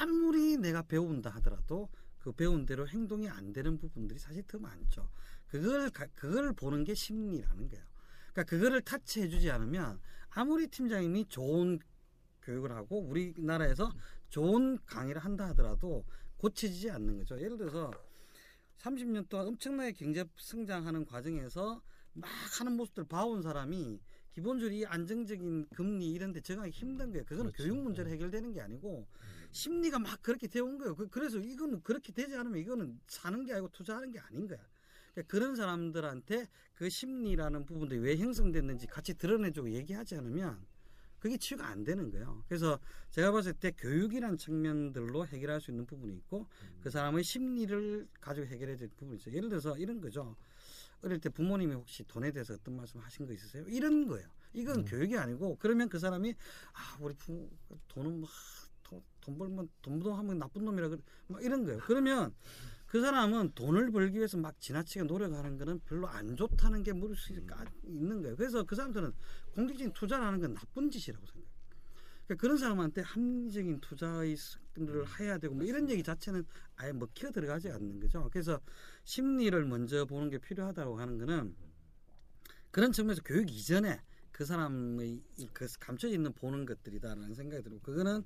아무리 0.00 0.56
내가 0.56 0.80
배운다 0.80 1.28
하더라도 1.36 1.90
그 2.18 2.32
배운 2.32 2.64
대로 2.64 2.88
행동이 2.88 3.28
안 3.28 3.52
되는 3.52 3.76
부분들이 3.76 4.18
사실 4.18 4.42
더 4.46 4.58
많죠. 4.58 5.10
그걸 5.46 5.90
가- 5.90 6.06
그걸 6.14 6.54
보는 6.54 6.84
게 6.84 6.94
심리라는 6.94 7.68
거예요. 7.68 7.84
그러니까 8.32 8.44
그거를 8.44 8.80
타치해주지 8.80 9.50
않으면 9.50 10.00
아무리 10.30 10.68
팀장님이 10.68 11.26
좋은 11.28 11.78
교육을 12.42 12.72
하고 12.72 13.00
우리나라에서 13.02 13.92
좋은 14.30 14.78
강의를 14.86 15.22
한다 15.22 15.48
하더라도 15.48 16.06
고쳐지지 16.38 16.90
않는 16.92 17.18
거죠. 17.18 17.38
예를 17.38 17.58
들어서 17.58 17.90
30년 18.78 19.28
동안 19.28 19.48
엄청나게 19.48 19.92
경제 19.92 20.24
성장하는 20.36 21.04
과정에서 21.04 21.82
막 22.14 22.28
하는 22.58 22.76
모습들 22.76 23.04
봐온 23.04 23.42
사람이 23.42 24.00
기본적으로 24.32 24.74
이 24.74 24.84
안정적인 24.86 25.68
금리 25.74 26.12
이런 26.12 26.32
데 26.32 26.40
적응하기 26.40 26.70
힘든 26.70 27.10
거예요. 27.10 27.24
그거는 27.24 27.52
그렇죠. 27.52 27.64
교육 27.70 27.82
문제로 27.82 28.08
해결되는 28.08 28.52
게 28.52 28.60
아니고 28.60 29.08
심리가 29.50 29.98
막 29.98 30.20
그렇게 30.22 30.46
되어 30.46 30.64
온 30.64 30.78
거예요. 30.78 30.94
그- 30.94 31.08
그래서 31.08 31.38
이거는 31.38 31.82
그렇게 31.82 32.12
되지 32.12 32.36
않으면 32.36 32.58
이거는 32.60 33.00
사는 33.08 33.44
게 33.44 33.52
아니고 33.52 33.68
투자하는 33.70 34.10
게 34.12 34.18
아닌 34.20 34.46
거야. 34.46 34.58
그러니까 35.14 35.30
그런 35.30 35.56
사람들한테 35.56 36.48
그 36.74 36.88
심리라는 36.88 37.64
부분들이 37.66 37.98
왜 38.00 38.16
형성됐는지 38.16 38.86
같이 38.86 39.14
드러내주고 39.14 39.70
얘기하지 39.70 40.16
않으면 40.16 40.64
그게 41.18 41.36
치유가 41.36 41.66
안 41.66 41.84
되는 41.84 42.10
거예요. 42.10 42.44
그래서 42.48 42.78
제가 43.10 43.32
봤을 43.32 43.52
때 43.52 43.72
교육이란 43.72 44.38
측면들로 44.38 45.26
해결할 45.26 45.60
수 45.60 45.70
있는 45.70 45.86
부분이 45.86 46.14
있고 46.16 46.46
그 46.80 46.90
사람의 46.90 47.24
심리를 47.24 48.06
가지고 48.20 48.46
해결해야 48.46 48.76
될 48.76 48.88
부분이 48.88 49.18
있어요. 49.18 49.34
예를 49.34 49.48
들어서 49.48 49.76
이런 49.78 50.00
거죠. 50.00 50.36
어릴 51.02 51.20
때 51.20 51.28
부모님이 51.28 51.74
혹시 51.74 52.04
돈에 52.04 52.32
대해서 52.32 52.54
어떤 52.54 52.76
말씀 52.76 53.00
하신 53.00 53.26
거 53.26 53.32
있으세요? 53.32 53.64
이런 53.68 54.06
거예요. 54.06 54.28
이건 54.52 54.84
교육이 54.84 55.16
아니고 55.16 55.56
그러면 55.60 55.88
그 55.88 55.98
사람이 55.98 56.34
아 56.72 56.98
우리 57.00 57.14
부모 57.14 57.48
돈은 57.88 58.20
막 58.20 58.30
돈, 58.82 59.02
돈 59.20 59.38
벌면 59.38 59.68
돈부도 59.82 60.14
하면 60.14 60.38
나쁜 60.38 60.64
놈이라 60.64 60.88
그래 60.88 61.00
막 61.28 61.44
이런 61.44 61.64
거예요. 61.64 61.80
그러면 61.84 62.34
그 62.88 63.02
사람은 63.02 63.52
돈을 63.54 63.90
벌기 63.92 64.16
위해서 64.16 64.38
막 64.38 64.58
지나치게 64.58 65.04
노력하는 65.04 65.58
거는 65.58 65.80
별로 65.80 66.08
안 66.08 66.34
좋다는 66.36 66.82
게 66.82 66.94
머릿속에 66.94 67.40
까- 67.46 67.64
있는 67.84 68.22
거예요. 68.22 68.34
그래서 68.34 68.64
그 68.64 68.74
사람들은 68.74 69.12
공격적인 69.54 69.92
투자를 69.92 70.24
하는 70.26 70.40
건 70.40 70.54
나쁜 70.54 70.90
짓이라고 70.90 71.24
생각해요. 71.26 71.48
그러니까 72.24 72.40
그런 72.40 72.56
사람한테 72.56 73.02
합리적인 73.02 73.80
투자를 73.80 74.36
해야 75.20 75.36
되고 75.38 75.54
뭐 75.54 75.64
이런 75.64 75.88
얘기 75.90 76.02
자체는 76.02 76.46
아예 76.76 76.92
먹혀 76.92 77.30
들어가지 77.30 77.70
않는 77.70 78.00
거죠. 78.00 78.28
그래서 78.32 78.58
심리를 79.04 79.62
먼저 79.66 80.06
보는 80.06 80.30
게 80.30 80.38
필요하다고 80.38 80.98
하는 80.98 81.18
거는 81.18 81.54
그런 82.70 82.92
측면에서 82.92 83.22
교육 83.22 83.50
이전에 83.50 84.00
그 84.32 84.46
사람의 84.46 85.22
이- 85.36 85.48
그 85.52 85.66
감춰져 85.78 86.14
있는 86.14 86.32
보는 86.32 86.64
것들이다라는 86.64 87.34
생각이 87.34 87.62
들고 87.62 87.80
그거는 87.80 88.24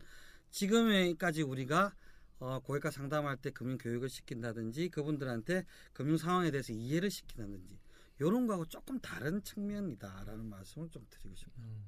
지금까지 0.50 1.42
우리가 1.42 1.94
어, 2.42 2.58
고객과 2.60 2.90
상담할 2.90 3.36
때 3.36 3.50
금융 3.50 3.78
교육을 3.78 4.08
시킨다든지 4.08 4.88
그분들한테 4.88 5.64
금융 5.92 6.16
상황에 6.16 6.50
대해서 6.50 6.72
이해를 6.72 7.10
시킨다든지 7.10 7.78
이런 8.18 8.46
거하고 8.46 8.66
조금 8.66 8.98
다른 9.00 9.42
측면이다라는 9.42 10.46
말씀을 10.46 10.90
좀 10.90 11.06
드리고 11.08 11.34
싶어요. 11.36 11.64
음, 11.64 11.84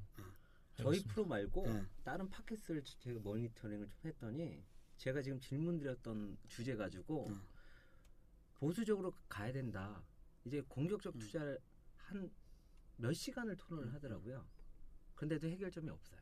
저희 0.76 0.86
알겠습니다. 0.86 1.12
프로 1.14 1.26
말고 1.26 1.66
네. 1.66 1.84
다른 2.04 2.28
팟캐스트를 2.30 2.82
제가 2.84 3.20
모니터링을 3.20 3.88
좀 3.88 3.98
했더니 4.04 4.64
제가 4.96 5.22
지금 5.22 5.40
질문 5.40 5.78
드렸던 5.78 6.38
주제 6.48 6.76
가지고 6.76 7.26
네. 7.30 7.36
보수적으로 8.54 9.12
가야 9.28 9.52
된다. 9.52 10.04
이제 10.44 10.62
공격적 10.68 11.16
음. 11.16 11.18
투자를 11.18 11.58
한 11.96 12.30
몇 12.96 13.12
시간을 13.12 13.56
토론을 13.56 13.92
하더라고요. 13.94 14.46
근데도 15.14 15.48
해결점이 15.48 15.88
없어요. 15.90 16.20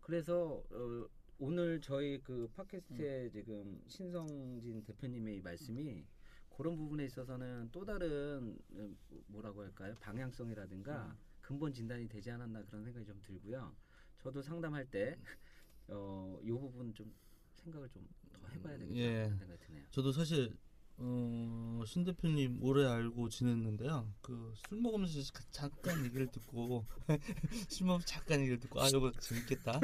그래서 0.00 0.62
어, 0.70 1.08
오늘 1.38 1.80
저희 1.80 2.18
그 2.22 2.48
팟캐스트에 2.54 3.28
지금 3.30 3.82
신성진 3.86 4.82
대표님의 4.84 5.36
이 5.36 5.40
말씀이 5.40 6.04
그런 6.56 6.76
부분에 6.76 7.04
있어서는 7.04 7.68
또 7.72 7.84
다른 7.84 8.56
음, 8.72 8.96
뭐라고 9.26 9.62
할까요 9.62 9.94
방향성이라든가 10.00 11.14
근본 11.42 11.72
진단이 11.72 12.08
되지 12.08 12.30
않았나 12.30 12.64
그런 12.64 12.82
생각이 12.84 13.04
좀 13.04 13.20
들고요. 13.20 13.76
저도 14.18 14.40
상담할 14.40 14.90
때 14.90 15.18
어, 15.88 16.38
이 16.42 16.50
부분 16.50 16.94
좀 16.94 17.14
생각을 17.56 17.88
좀 17.90 18.06
더 18.40 18.48
해봐야 18.48 18.78
되겠다 18.78 18.98
예. 18.98 19.28
생각이 19.38 19.58
드네요. 19.66 19.84
저도 19.90 20.12
사실 20.12 20.56
어, 20.98 21.82
신 21.86 22.04
대표님 22.04 22.58
오래 22.62 22.86
알고 22.86 23.28
지냈는데요. 23.28 24.12
그 24.22 24.54
술 24.68 24.80
먹으면서 24.80 25.22
자- 25.22 25.44
잠깐 25.50 26.04
얘기를 26.04 26.26
듣고 26.28 26.86
술 27.68 27.86
먹으면서 27.86 28.06
잠깐 28.06 28.40
얘기를 28.40 28.58
듣고 28.58 28.80
아 28.80 28.88
이거 28.88 29.12
재밌겠다 29.20 29.78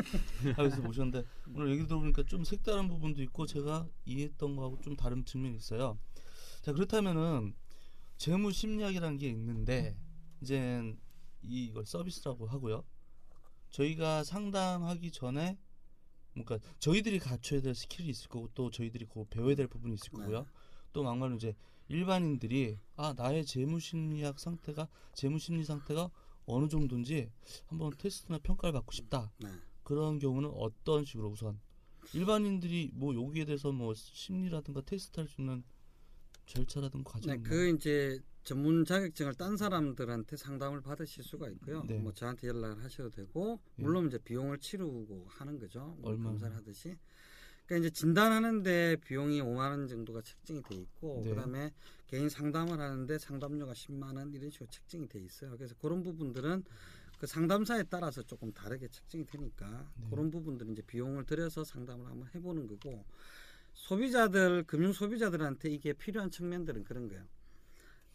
하면서 0.56 0.80
모셨는데 0.80 1.22
오늘 1.54 1.70
얘기 1.72 1.86
들어보니까 1.86 2.22
좀 2.24 2.44
색다른 2.44 2.88
부분도 2.88 3.22
있고 3.24 3.44
제가 3.46 3.86
이해했던 4.06 4.56
거하고 4.56 4.80
좀 4.80 4.96
다른 4.96 5.24
측면이 5.24 5.56
있어요. 5.56 5.98
자 6.62 6.72
그렇다면은 6.72 7.54
재무 8.16 8.50
심리학이라는 8.52 9.18
게 9.18 9.28
있는데 9.30 9.96
이제 10.40 10.96
이걸 11.42 11.84
서비스라고 11.84 12.46
하고요. 12.46 12.84
저희가 13.70 14.24
상담하기 14.24 15.10
전에 15.10 15.58
그러니까 16.32 16.58
저희들이 16.78 17.18
갖춰야 17.18 17.60
될 17.60 17.74
skill이 17.74 18.08
있을 18.08 18.28
거고 18.28 18.48
또 18.54 18.70
저희들이 18.70 19.06
그 19.06 19.24
배워야 19.28 19.54
될 19.54 19.66
부분이 19.66 19.94
있을 19.94 20.10
거고요. 20.10 20.46
또 20.92 21.02
막말로 21.02 21.36
이제 21.36 21.54
일반인들이 21.88 22.78
아 22.96 23.14
나의 23.16 23.44
재무 23.44 23.80
심리학 23.80 24.38
상태가 24.38 24.88
재무 25.14 25.38
심리 25.38 25.64
상태가 25.64 26.10
어느 26.46 26.68
정도인지 26.68 27.30
한번 27.66 27.92
테스트나 27.96 28.38
평가를 28.38 28.72
받고 28.72 28.92
싶다. 28.92 29.32
네. 29.38 29.48
그런 29.82 30.18
경우는 30.18 30.50
어떤 30.54 31.04
식으로 31.04 31.28
우선 31.30 31.60
일반인들이 32.14 32.90
뭐 32.94 33.14
여기에 33.14 33.44
대해서 33.44 33.72
뭐 33.72 33.94
심리라든가 33.94 34.80
테스트할 34.82 35.28
수 35.28 35.40
있는 35.40 35.62
절차라든가 36.46 37.10
과정이 37.10 37.36
네, 37.36 37.42
그 37.42 37.68
이제 37.70 38.20
전문 38.44 38.84
자격증을 38.84 39.34
딴 39.34 39.56
사람들한테 39.56 40.36
상담을 40.36 40.80
받으실 40.80 41.22
수가 41.22 41.48
있고요. 41.50 41.84
네. 41.86 41.98
뭐 41.98 42.12
저한테 42.12 42.48
연락을 42.48 42.82
하셔도 42.82 43.10
되고 43.10 43.60
예. 43.78 43.82
물론 43.82 44.08
이제 44.08 44.18
비용을 44.18 44.58
치르고 44.58 45.26
하는 45.28 45.58
거죠. 45.58 45.96
뭐 46.00 46.10
얼마나? 46.10 46.30
검사를 46.30 46.54
하듯이. 46.56 46.96
그러니까 47.72 47.76
이제 47.78 47.90
진단하는데 47.90 48.96
비용이 48.96 49.40
5만 49.40 49.70
원 49.70 49.88
정도가 49.88 50.20
책정이 50.20 50.62
돼 50.62 50.74
있고 50.74 51.22
네. 51.24 51.30
그다음에 51.30 51.72
개인 52.06 52.28
상담을 52.28 52.78
하는데 52.78 53.18
상담료가 53.18 53.72
10만 53.72 54.16
원 54.16 54.32
이런 54.34 54.50
식으로 54.50 54.68
책정이 54.68 55.08
돼 55.08 55.20
있어요. 55.20 55.56
그래서 55.56 55.74
그런 55.80 56.02
부분들은 56.02 56.64
그 57.18 57.26
상담사에 57.26 57.84
따라서 57.84 58.22
조금 58.22 58.52
다르게 58.52 58.88
책정이 58.88 59.24
되니까 59.24 59.90
네. 59.96 60.06
그런 60.10 60.30
부분들은 60.30 60.72
이제 60.72 60.82
비용을 60.82 61.24
들여서 61.24 61.64
상담을 61.64 62.06
한번 62.06 62.28
해보는 62.34 62.66
거고 62.66 63.06
소비자들 63.72 64.64
금융 64.64 64.92
소비자들한테 64.92 65.70
이게 65.70 65.94
필요한 65.94 66.30
측면들은 66.30 66.84
그런 66.84 67.08
거예요. 67.08 67.24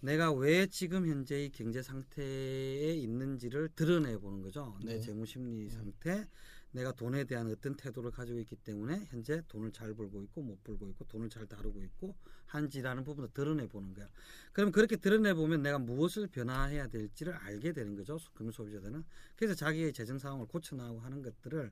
내가 0.01 0.31
왜 0.31 0.67
지금 0.67 1.07
현재의 1.07 1.49
경제 1.49 1.81
상태에 1.81 2.93
있는지를 2.93 3.69
드러내 3.69 4.17
보는 4.17 4.43
거죠. 4.43 4.77
내 4.85 4.95
네. 4.95 4.99
재무 4.99 5.25
심리 5.25 5.67
상태, 5.69 6.27
내가 6.71 6.91
돈에 6.91 7.23
대한 7.23 7.49
어떤 7.49 7.75
태도를 7.75 8.11
가지고 8.11 8.39
있기 8.39 8.55
때문에 8.57 9.05
현재 9.09 9.41
돈을 9.47 9.71
잘 9.71 9.93
벌고 9.93 10.21
있고 10.23 10.41
못 10.41 10.63
벌고 10.63 10.87
있고 10.89 11.05
돈을 11.05 11.29
잘 11.29 11.45
다루고 11.47 11.81
있고 11.83 12.15
한지라는 12.45 13.03
부분을 13.03 13.29
드러내 13.33 13.67
보는 13.67 13.93
거야. 13.93 14.07
그럼 14.53 14.71
그렇게 14.71 14.95
드러내 14.97 15.33
보면 15.33 15.61
내가 15.63 15.79
무엇을 15.79 16.27
변화해야 16.27 16.87
될지를 16.87 17.33
알게 17.33 17.73
되는 17.73 17.95
거죠. 17.95 18.17
금융 18.33 18.51
소비자들은. 18.51 19.03
그래서 19.35 19.55
자기의 19.55 19.93
재정 19.93 20.19
상황을 20.19 20.45
고쳐 20.47 20.75
나가고 20.75 20.99
하는 20.99 21.21
것들을 21.21 21.71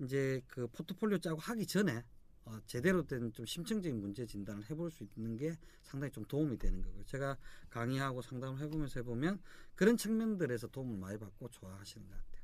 이제 0.00 0.42
그 0.46 0.66
포트폴리오 0.68 1.18
짜고 1.18 1.40
하기 1.40 1.66
전에 1.66 2.04
어, 2.44 2.60
제대로 2.66 3.04
된 3.06 3.32
좀 3.32 3.44
심층적인 3.44 4.00
문제 4.00 4.24
진단을 4.24 4.70
해볼 4.70 4.90
수 4.90 5.04
있는 5.16 5.36
게 5.36 5.56
상당히 5.82 6.12
좀 6.12 6.24
도움이 6.24 6.58
되는 6.58 6.80
거고요. 6.80 7.04
제가 7.04 7.36
강의하고 7.70 8.22
상담을 8.22 8.60
해보면서 8.60 9.00
해보면 9.00 9.40
그런 9.74 9.96
측면들에서 9.96 10.68
도움을 10.68 10.96
많이 10.98 11.18
받고 11.18 11.48
좋아하시는 11.48 12.06
것 12.06 12.14
같아요. 12.14 12.35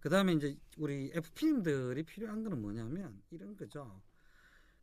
그 0.00 0.08
다음에 0.08 0.32
이제 0.32 0.56
우리 0.76 1.10
FP님들이 1.14 2.02
필요한 2.02 2.42
거는 2.42 2.60
뭐냐면 2.60 3.22
이런 3.30 3.56
거죠. 3.56 4.00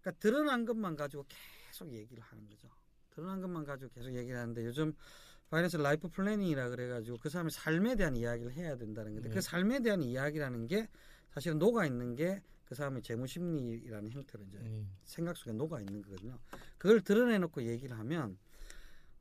그러니까 0.02 0.20
드러난 0.20 0.66
것만 0.66 0.96
가지고 0.96 1.26
계속 1.28 1.92
얘기를 1.92 2.24
하는 2.24 2.46
거죠. 2.48 2.70
드러난 3.10 3.42
것만 3.42 3.66
가지고 3.66 3.92
계속 3.92 4.14
얘기를 4.14 4.40
하는데 4.40 4.66
요즘 4.66 4.94
finance 5.50 5.78
life 5.78 6.08
planning이라 6.10 6.70
그래가지고 6.70 7.18
그 7.18 7.30
사람의 7.30 7.52
삶에 7.52 7.96
대한 7.96 8.16
이야기를 8.16 8.54
해야 8.54 8.76
된다는 8.76 9.14
건데 9.14 9.30
네. 9.30 9.36
그 9.36 9.42
삶에 9.42 9.80
대한 9.80 10.04
이야기라는 10.04 10.68
게 10.68 10.88
사실은 11.32 11.58
녹아 11.60 11.86
있는 11.86 12.16
게 12.16 12.42
그 12.68 12.76
사람의 12.76 13.02
재무 13.02 13.28
심리라는 13.28 14.12
형태로 14.12 14.44
이제 14.44 14.60
네. 14.60 14.86
생각 15.06 15.38
속에 15.38 15.54
녹아 15.54 15.80
있는 15.80 16.02
거거든요. 16.02 16.38
그걸 16.78 17.00
드러내놓고 17.00 17.64
얘기를 17.64 17.98
하면 17.98 18.38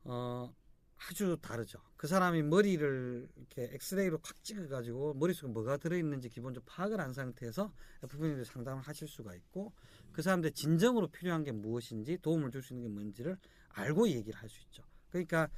어 0.03 0.53
아주 0.97 1.37
다르죠. 1.41 1.79
그 1.95 2.07
사람이 2.07 2.43
머리를 2.43 3.29
이렇게 3.35 3.69
엑스레이로 3.73 4.19
콱 4.19 4.43
찍어가지고 4.43 5.13
머릿속에 5.15 5.51
뭐가 5.51 5.77
들어있는지 5.77 6.29
기본적으로 6.29 6.65
파악을 6.71 6.99
한 6.99 7.13
상태에서 7.13 7.71
FP님들 8.03 8.45
상담을 8.45 8.81
하실 8.81 9.07
수가 9.07 9.35
있고 9.35 9.73
그 10.11 10.21
사람들 10.21 10.51
진정으로 10.53 11.07
필요한 11.09 11.43
게 11.43 11.51
무엇인지 11.51 12.17
도움을 12.21 12.51
줄 12.51 12.61
수 12.63 12.73
있는 12.73 12.87
게 12.89 12.93
뭔지를 12.93 13.37
알고 13.69 14.09
얘기를 14.09 14.39
할 14.39 14.49
수 14.49 14.59
있죠. 14.63 14.83
그러니까 15.09 15.49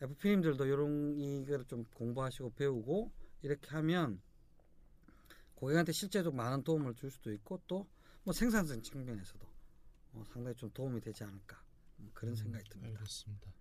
FP님들도 0.00 0.64
이런 0.66 1.18
이걸 1.18 1.64
좀 1.64 1.84
공부하시고 1.94 2.52
배우고 2.54 3.10
이렇게 3.42 3.68
하면 3.70 4.20
고객한테 5.56 5.92
실제적으로 5.92 6.36
많은 6.36 6.62
도움을 6.62 6.94
줄 6.94 7.10
수도 7.10 7.32
있고 7.32 7.60
또 7.66 7.86
뭐 8.26 8.32
생산성 8.32 8.82
측면에서도 8.82 9.46
어, 10.14 10.24
상당히 10.32 10.56
좀 10.56 10.68
도움이 10.72 11.00
되지 11.00 11.22
않을까 11.22 11.62
뭐 11.96 12.10
그런 12.12 12.32
음, 12.32 12.36
생각이 12.36 12.68
듭니다. 12.68 12.98
알겠습니다. 12.98 13.52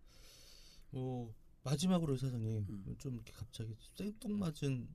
뭐 0.95 1.33
마지막으로 1.63 2.13
의사장님 2.13 2.65
음. 2.69 2.95
좀 2.97 3.21
갑자기 3.33 3.75
생뚱맞은 3.95 4.87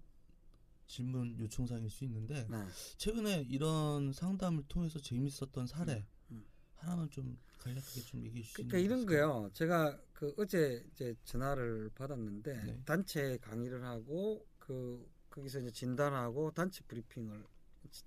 질문 0.87 1.39
요청 1.39 1.67
사항일 1.67 1.91
수 1.91 2.05
있는데 2.05 2.47
네. 2.51 2.67
최근에 2.97 3.43
이런 3.51 4.13
상담을 4.13 4.65
통해서 4.67 4.99
재밌었던 4.99 5.67
사례 5.67 6.07
음. 6.31 6.45
하나만 6.77 7.11
좀 7.11 7.39
간략하게 7.59 8.01
좀 8.01 8.25
얘기해 8.25 8.43
주시면 8.43 8.69
그러니까 8.69 8.79
이런 8.79 9.05
거요. 9.07 9.51
제가 9.53 10.01
그 10.15 10.35
어제 10.39 10.83
이제 10.93 11.15
전화를 11.25 11.91
받았는데 11.95 12.65
네. 12.65 12.83
단체 12.87 13.37
강의를 13.39 13.85
하고 13.85 14.47
그 14.59 15.07
거기서 15.29 15.61
이제 15.61 15.71
진단하고 15.71 16.51
단체 16.53 16.83
브리핑을 16.85 17.45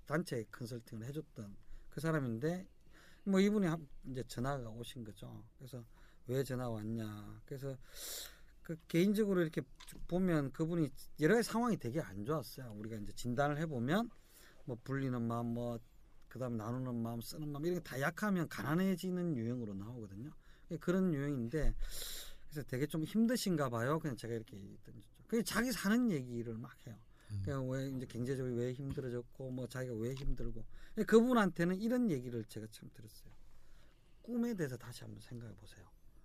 단체 0.04 0.44
컨설팅을 0.50 1.06
해줬던 1.06 1.56
그 1.90 2.00
사람인데 2.00 2.66
뭐 3.24 3.38
이분이 3.40 3.66
한- 3.66 3.88
이제 4.10 4.24
전화가 4.26 4.68
오신 4.70 5.04
거죠. 5.04 5.44
그래서 5.56 5.84
왜 6.26 6.42
전화 6.42 6.68
왔냐. 6.68 7.40
그래서 7.44 7.76
그 8.62 8.76
개인적으로 8.88 9.42
이렇게 9.42 9.60
쭉 9.86 10.06
보면 10.08 10.52
그분이 10.52 10.90
여러 11.20 11.34
가지 11.36 11.48
상황이 11.48 11.76
되게 11.76 12.00
안 12.00 12.24
좋았어요. 12.24 12.72
우리가 12.78 12.96
이제 12.96 13.12
진단을 13.12 13.58
해보면 13.58 14.10
뭐 14.64 14.76
불리는 14.82 15.20
마음, 15.22 15.52
뭐 15.54 15.78
그다음 16.28 16.54
에 16.54 16.56
나누는 16.56 16.94
마음, 16.96 17.20
쓰는 17.20 17.48
마음 17.48 17.64
이런 17.66 17.78
게 17.78 17.84
다 17.84 18.00
약하면 18.00 18.48
가난해지는 18.48 19.36
유형으로 19.36 19.74
나오거든요. 19.74 20.30
그런 20.80 21.12
유형인데 21.12 21.74
그래서 22.48 22.66
되게 22.68 22.86
좀 22.86 23.04
힘드신가 23.04 23.68
봐요. 23.68 23.98
그냥 23.98 24.16
제가 24.16 24.34
이렇게 24.34 24.56
던졌죠. 24.82 25.24
그냥 25.28 25.44
자기 25.44 25.70
사는 25.70 26.10
얘기를 26.10 26.56
막 26.56 26.74
해요. 26.86 26.96
음. 27.32 27.42
그냥 27.44 27.68
왜 27.68 27.88
이제 27.88 28.06
경제적으로 28.06 28.54
왜 28.54 28.72
힘들어졌고 28.72 29.50
뭐 29.50 29.66
자기가 29.68 29.94
왜 29.96 30.14
힘들고 30.14 30.64
그분한테는 31.06 31.76
이런 31.76 32.10
얘기를 32.10 32.44
제가 32.44 32.66
참 32.70 32.88
들었어요. 32.94 33.32
꿈에 34.22 34.54
대해서 34.54 34.76
다시 34.76 35.04
한번 35.04 35.20
생각해 35.20 35.54
보세요. 35.56 35.84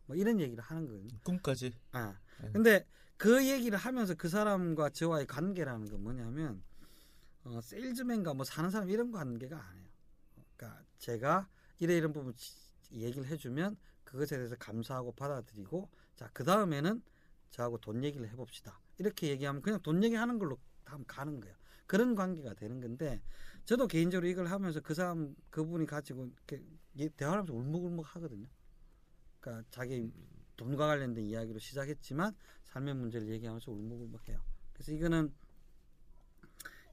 뭐 0.09 0.15
이런 0.15 0.39
얘기를 0.39 0.63
하는 0.63 0.87
거거든요. 0.87 1.19
꿈까지 1.23 1.71
아, 1.91 2.17
네. 2.41 2.49
근데 2.51 2.85
그 3.15 3.47
얘기를 3.47 3.77
하면서 3.77 4.15
그 4.15 4.27
사람과 4.27 4.89
저와의 4.89 5.27
관계라는 5.27 5.87
건 5.87 6.01
뭐냐면 6.01 6.63
어, 7.43 7.61
세일즈맨과 7.61 8.33
뭐 8.33 8.43
사는 8.43 8.71
사람 8.71 8.89
이런 8.89 9.11
관계가 9.11 9.55
아니에요. 9.55 9.87
그러니까 10.57 10.83
제가 10.97 11.47
이래 11.77 11.95
이런 11.95 12.11
부분 12.11 12.33
지- 12.35 12.55
얘기를 12.91 13.27
해주면 13.27 13.77
그것에 14.03 14.35
대해서 14.37 14.55
감사하고 14.55 15.11
받아들이고 15.11 15.87
자 16.15 16.27
그 16.33 16.43
다음에는 16.43 17.03
저하고 17.51 17.77
돈 17.77 18.03
얘기를 18.03 18.27
해봅시다. 18.29 18.79
이렇게 18.97 19.27
얘기하면 19.29 19.61
그냥 19.61 19.79
돈 19.83 20.03
얘기하는 20.03 20.39
걸로 20.39 20.57
다음 20.85 21.05
가는 21.05 21.39
거예요. 21.39 21.55
그런 21.85 22.15
관계가 22.15 22.55
되는 22.55 22.81
건데 22.81 23.21
저도 23.65 23.85
개인적으로 23.87 24.27
이걸 24.27 24.47
하면서 24.47 24.79
그 24.81 24.95
사람 24.95 25.35
그분이 25.51 25.85
가지고 25.85 26.25
이렇게 26.25 26.63
예- 26.97 27.09
대화를 27.09 27.41
하면서 27.41 27.53
울먹울먹 27.53 28.15
하거든요. 28.15 28.47
그러니까 29.39 29.67
자기 29.71 30.11
돈과 30.57 30.87
관련된 30.87 31.25
이야기로 31.25 31.59
시작했지만 31.59 32.35
삶의 32.65 32.95
문제를 32.95 33.29
얘기하면서 33.29 33.71
울먹울먹해요. 33.71 34.41
그래서 34.73 34.91
이거는 34.91 35.33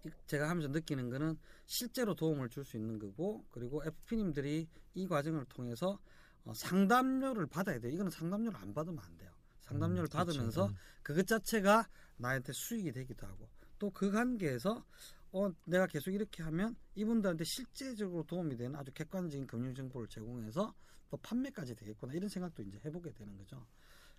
이- 0.04 0.10
제가 0.26 0.48
하면서 0.48 0.68
느끼는 0.68 1.10
거는 1.10 1.38
실제로 1.66 2.14
도움을 2.14 2.48
줄 2.48 2.64
수 2.64 2.76
있는 2.76 2.98
거고 2.98 3.44
그리고 3.50 3.82
FP님들이 3.84 4.68
이 4.94 5.06
과정을 5.06 5.44
통해서 5.46 5.98
어, 6.44 6.54
상담료를 6.54 7.46
받아야 7.46 7.78
돼요. 7.80 7.92
이거는 7.92 8.10
상담료를 8.10 8.58
안 8.60 8.72
받으면 8.72 8.98
안 9.04 9.16
돼요. 9.18 9.32
상담료를 9.62 10.04
음, 10.04 10.08
그렇죠. 10.08 10.18
받으면서 10.18 10.66
음. 10.68 10.76
그것 11.02 11.26
자체가 11.26 11.88
나한테 12.18 12.52
수익이 12.52 12.92
되기도 12.92 13.26
하고 13.26 13.48
또 13.78 13.90
그 13.90 14.10
관계에서 14.10 14.84
어 15.32 15.50
내가 15.64 15.86
계속 15.86 16.10
이렇게 16.12 16.42
하면 16.44 16.76
이분들한테 16.94 17.44
실제적으로 17.44 18.22
도움이 18.24 18.56
되는 18.56 18.76
아주 18.76 18.92
객관적인 18.92 19.46
금융 19.46 19.74
정보를 19.74 20.08
제공해서 20.08 20.72
또 21.10 21.16
판매까지 21.18 21.74
되겠구나 21.74 22.12
이런 22.14 22.28
생각도 22.28 22.62
이제 22.62 22.80
해보게 22.84 23.12
되는 23.12 23.36
거죠. 23.36 23.64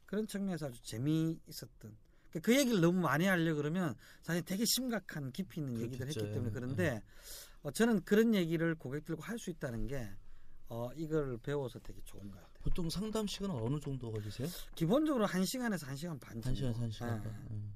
그런 0.05 0.25
측면에서 0.27 0.67
아주 0.67 0.81
재미있었던 0.83 1.97
그- 2.31 2.41
그 2.41 2.57
얘기를 2.57 2.79
너무 2.81 2.99
많이 3.01 3.25
하려 3.25 3.51
고 3.53 3.57
그러면 3.57 3.95
사실 4.21 4.43
되게 4.43 4.63
심각한 4.65 5.31
깊이 5.31 5.59
있는 5.61 5.75
그렇겠죠. 5.75 6.05
했기 6.21 6.31
때문에 6.33 6.49
예, 6.49 6.53
그런데 6.53 7.03
어, 7.63 7.71
저는 7.71 8.03
그런 8.03 8.35
얘기를 8.35 8.75
고객들과 8.75 9.23
할 9.25 9.37
수 9.39 9.49
있다는 9.49 9.87
게 9.87 10.09
어, 10.69 10.89
이걸 10.95 11.37
배워서 11.39 11.79
되게 11.79 12.01
좋은 12.03 12.29
것 12.29 12.35
같아요. 12.37 12.63
보통 12.63 12.89
상담 12.89 13.25
시간은 13.27 13.55
어느 13.55 13.79
정도 13.79 14.11
걸리세요? 14.11 14.47
기본적으로 14.75 15.25
한 15.25 15.45
시간에서 15.45 15.87
한 15.87 15.95
시간 15.95 16.19
반 16.19 16.33
정도. 16.41 16.47
한 16.49 16.55
시간 16.55 16.73
한 16.75 16.91
시간. 16.91 17.17
예, 17.17 17.23
반. 17.23 17.47
음. 17.51 17.75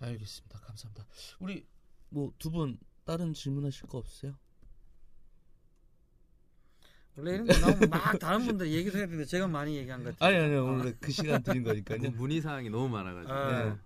알겠습니다. 0.00 0.60
감사합니다. 0.60 1.06
우리 1.40 1.66
뭐 2.10 2.32
두 2.38 2.50
분 2.50 2.78
다른 3.04 3.32
질문하실 3.32 3.86
거 3.88 3.98
없으세요? 3.98 4.36
원래 7.18 7.34
이런 7.34 7.46
거 7.48 7.58
나오면 7.58 7.90
막 7.90 8.18
다른 8.20 8.46
분들 8.46 8.70
얘기를 8.70 8.96
해야 8.98 9.06
되는데 9.06 9.24
제가 9.24 9.48
많이 9.48 9.76
얘기한 9.76 10.04
것 10.04 10.16
같아요. 10.16 10.36
아니 10.36 10.44
아니요 10.44 10.64
원래 10.64 10.94
그 11.00 11.10
시간 11.10 11.42
드린 11.42 11.64
거니까요. 11.64 11.98
문- 11.98 12.16
문의 12.16 12.40
사항이 12.40 12.70
너무 12.70 12.88
많아가지고. 12.88 13.32
아. 13.32 13.64
네. 13.64 13.76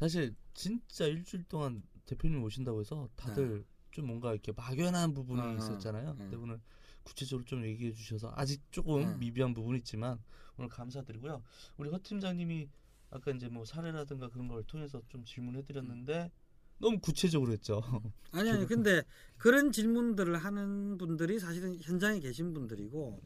사실 0.00 0.34
진짜 0.54 1.04
일주일 1.04 1.44
동안 1.44 1.82
대표님 2.06 2.42
오신다고 2.42 2.80
해서 2.80 3.08
다들 3.14 3.64
좀 3.90 4.06
뭔가 4.06 4.32
이렇게 4.32 4.52
막연한 4.52 5.12
부분이 5.12 5.40
어, 5.40 5.50
어. 5.50 5.54
있었잖아요. 5.56 6.12
네. 6.12 6.18
근데 6.18 6.36
오늘 6.36 6.60
구체적으로 7.02 7.44
좀 7.44 7.64
얘기해 7.64 7.92
주셔서 7.92 8.32
아직 8.36 8.62
조금 8.70 9.02
네. 9.02 9.16
미비한 9.18 9.52
부분이 9.52 9.78
있지만 9.78 10.18
오늘 10.56 10.70
감사드리고요. 10.70 11.42
우리 11.76 11.90
허 11.90 11.98
팀장님이 12.02 12.68
아까 13.10 13.30
이제 13.32 13.48
뭐 13.48 13.64
사례라든가 13.66 14.28
그런 14.28 14.48
걸 14.48 14.62
통해서 14.64 15.02
좀 15.08 15.24
질문해 15.24 15.62
드렸는데 15.64 16.30
너무 16.78 16.98
구체적으로 17.00 17.52
했죠. 17.52 17.82
아니 18.32 18.50
아니 18.50 18.66
근데 18.66 19.02
그런 19.36 19.72
질문들을 19.72 20.36
하는 20.38 20.96
분들이 20.98 21.38
사실은 21.38 21.78
현장에 21.80 22.20
계신 22.20 22.52
분들이고 22.52 23.20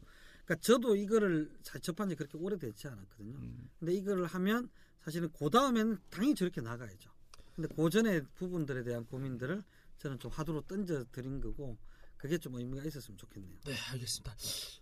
그러니까 0.45 0.55
저도 0.61 0.95
이거를 0.95 1.51
사- 1.61 1.79
접한 1.79 2.09
지 2.09 2.15
그렇게 2.15 2.37
오래되지 2.37 2.87
않았거든요. 2.87 3.37
음, 3.37 3.69
근데 3.79 3.93
이거를 3.93 4.25
하면 4.25 4.69
사실은 5.01 5.29
그 5.37 5.49
다음에는 5.49 5.97
당연히 6.09 6.35
저렇게 6.35 6.61
나가야죠. 6.61 7.11
근데 7.55 7.73
그 7.75 7.89
전에 7.89 8.21
부분들에 8.35 8.83
대한 8.83 9.05
고민들을 9.05 9.61
저는 9.99 10.19
좀 10.19 10.31
화두로 10.31 10.61
던져 10.61 11.03
드린 11.11 11.39
거고 11.39 11.77
그게 12.17 12.37
좀 12.37 12.55
의미가 12.55 12.85
있었으면 12.85 13.17
좋겠네요. 13.17 13.59
네, 13.65 13.73
알겠습니다. 13.91 14.33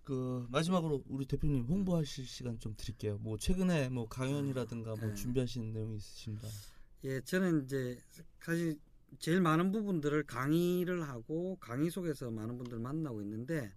그 0.03 0.45
마지막으로 0.49 1.03
우리 1.10 1.25
대표님 1.25 1.65
홍보하실 1.65 2.25
시간 2.25 2.57
좀 2.60 2.75
드릴게요. 2.77 3.17
뭐 3.17 3.38
최근에 3.38 3.89
뭐 3.89 4.07
강연이라든가 4.07 4.95
뭐 4.95 5.10
네. 5.10 5.15
준비하신 5.15 5.73
내용이 5.73 5.97
있으신가? 5.97 6.47
예, 7.03 7.21
저는 7.21 7.63
이제 7.63 7.99
사실 8.39 8.79
제일 9.19 9.41
많은 9.41 9.71
부분들을 9.71 10.23
강의를 10.23 11.07
하고 11.07 11.57
강의 11.59 11.89
속에서 11.89 12.29
많은 12.31 12.57
분들을 12.57 12.79
만나고 12.79 13.21
있는데 13.21 13.71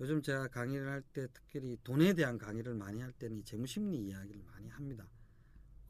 요즘 0.00 0.22
제가 0.22 0.48
강의를 0.48 0.88
할 0.88 1.02
때 1.12 1.28
특별히 1.32 1.78
돈에 1.84 2.14
대한 2.14 2.36
강의를 2.38 2.74
많이 2.74 3.00
할 3.00 3.12
때는 3.12 3.38
이 3.38 3.44
재무심리 3.44 3.96
이야기를 3.98 4.42
많이 4.44 4.68
합니다. 4.70 5.06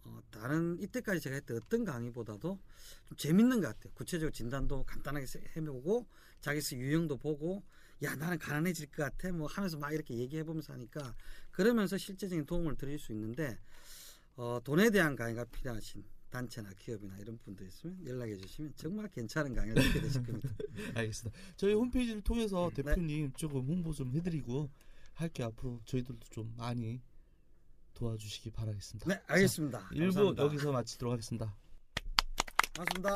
어, 0.04 0.20
다른 0.30 0.78
이때까지 0.80 1.20
제가 1.20 1.36
했던 1.36 1.58
어떤 1.58 1.84
강의보다도 1.84 2.60
좀 3.06 3.16
재밌는 3.18 3.60
것 3.60 3.68
같아요. 3.68 3.92
구체적으로 3.94 4.32
진단도 4.32 4.84
간단하게 4.84 5.26
세- 5.26 5.44
해보고 5.56 6.06
자기스 6.42 6.76
유형도 6.76 7.18
보고 7.18 7.64
야 8.02 8.14
나는 8.16 8.38
가난해질 8.38 8.88
것 8.88 9.04
같아 9.04 9.32
뭐 9.32 9.48
하면서 9.48 9.78
막 9.78 9.92
이렇게 9.94 10.16
얘기해보면서 10.16 10.74
하니까 10.74 11.14
그러면서 11.52 11.98
실제적인 11.98 12.46
도움을 12.46 12.76
드릴 12.76 12.98
수 12.98 13.12
있는데 13.12 13.58
어, 14.36 14.60
돈에 14.64 14.90
대한 14.90 15.16
강의가 15.16 15.44
필요하신 15.44 16.04
단체나 16.34 16.70
기업이나 16.76 17.16
이런 17.18 17.38
분들 17.38 17.68
있으면 17.68 18.04
연락해 18.04 18.36
주시면 18.36 18.72
정말 18.74 19.08
괜찮은 19.08 19.54
강의를 19.54 19.80
듣게 19.84 20.00
되실 20.00 20.24
겁니다. 20.24 20.48
알겠습니다. 20.94 21.40
저희 21.56 21.74
홈페이지를 21.74 22.22
통해서 22.22 22.70
네. 22.74 22.82
대표님 22.82 23.32
조금 23.34 23.64
홍보 23.68 23.92
좀 23.92 24.12
해드리고 24.12 24.68
할게 25.12 25.44
앞으로 25.44 25.80
저희들도 25.84 26.26
좀 26.30 26.52
많이 26.56 27.00
도와주시기 27.94 28.50
바라겠습니다. 28.50 29.08
네, 29.08 29.22
알겠습니다. 29.28 29.78
자, 29.78 29.88
일부. 29.92 30.34
여기서 30.36 30.72
마치도록 30.72 31.12
하겠습니다. 31.12 31.54
고맙습니다. 32.74 33.14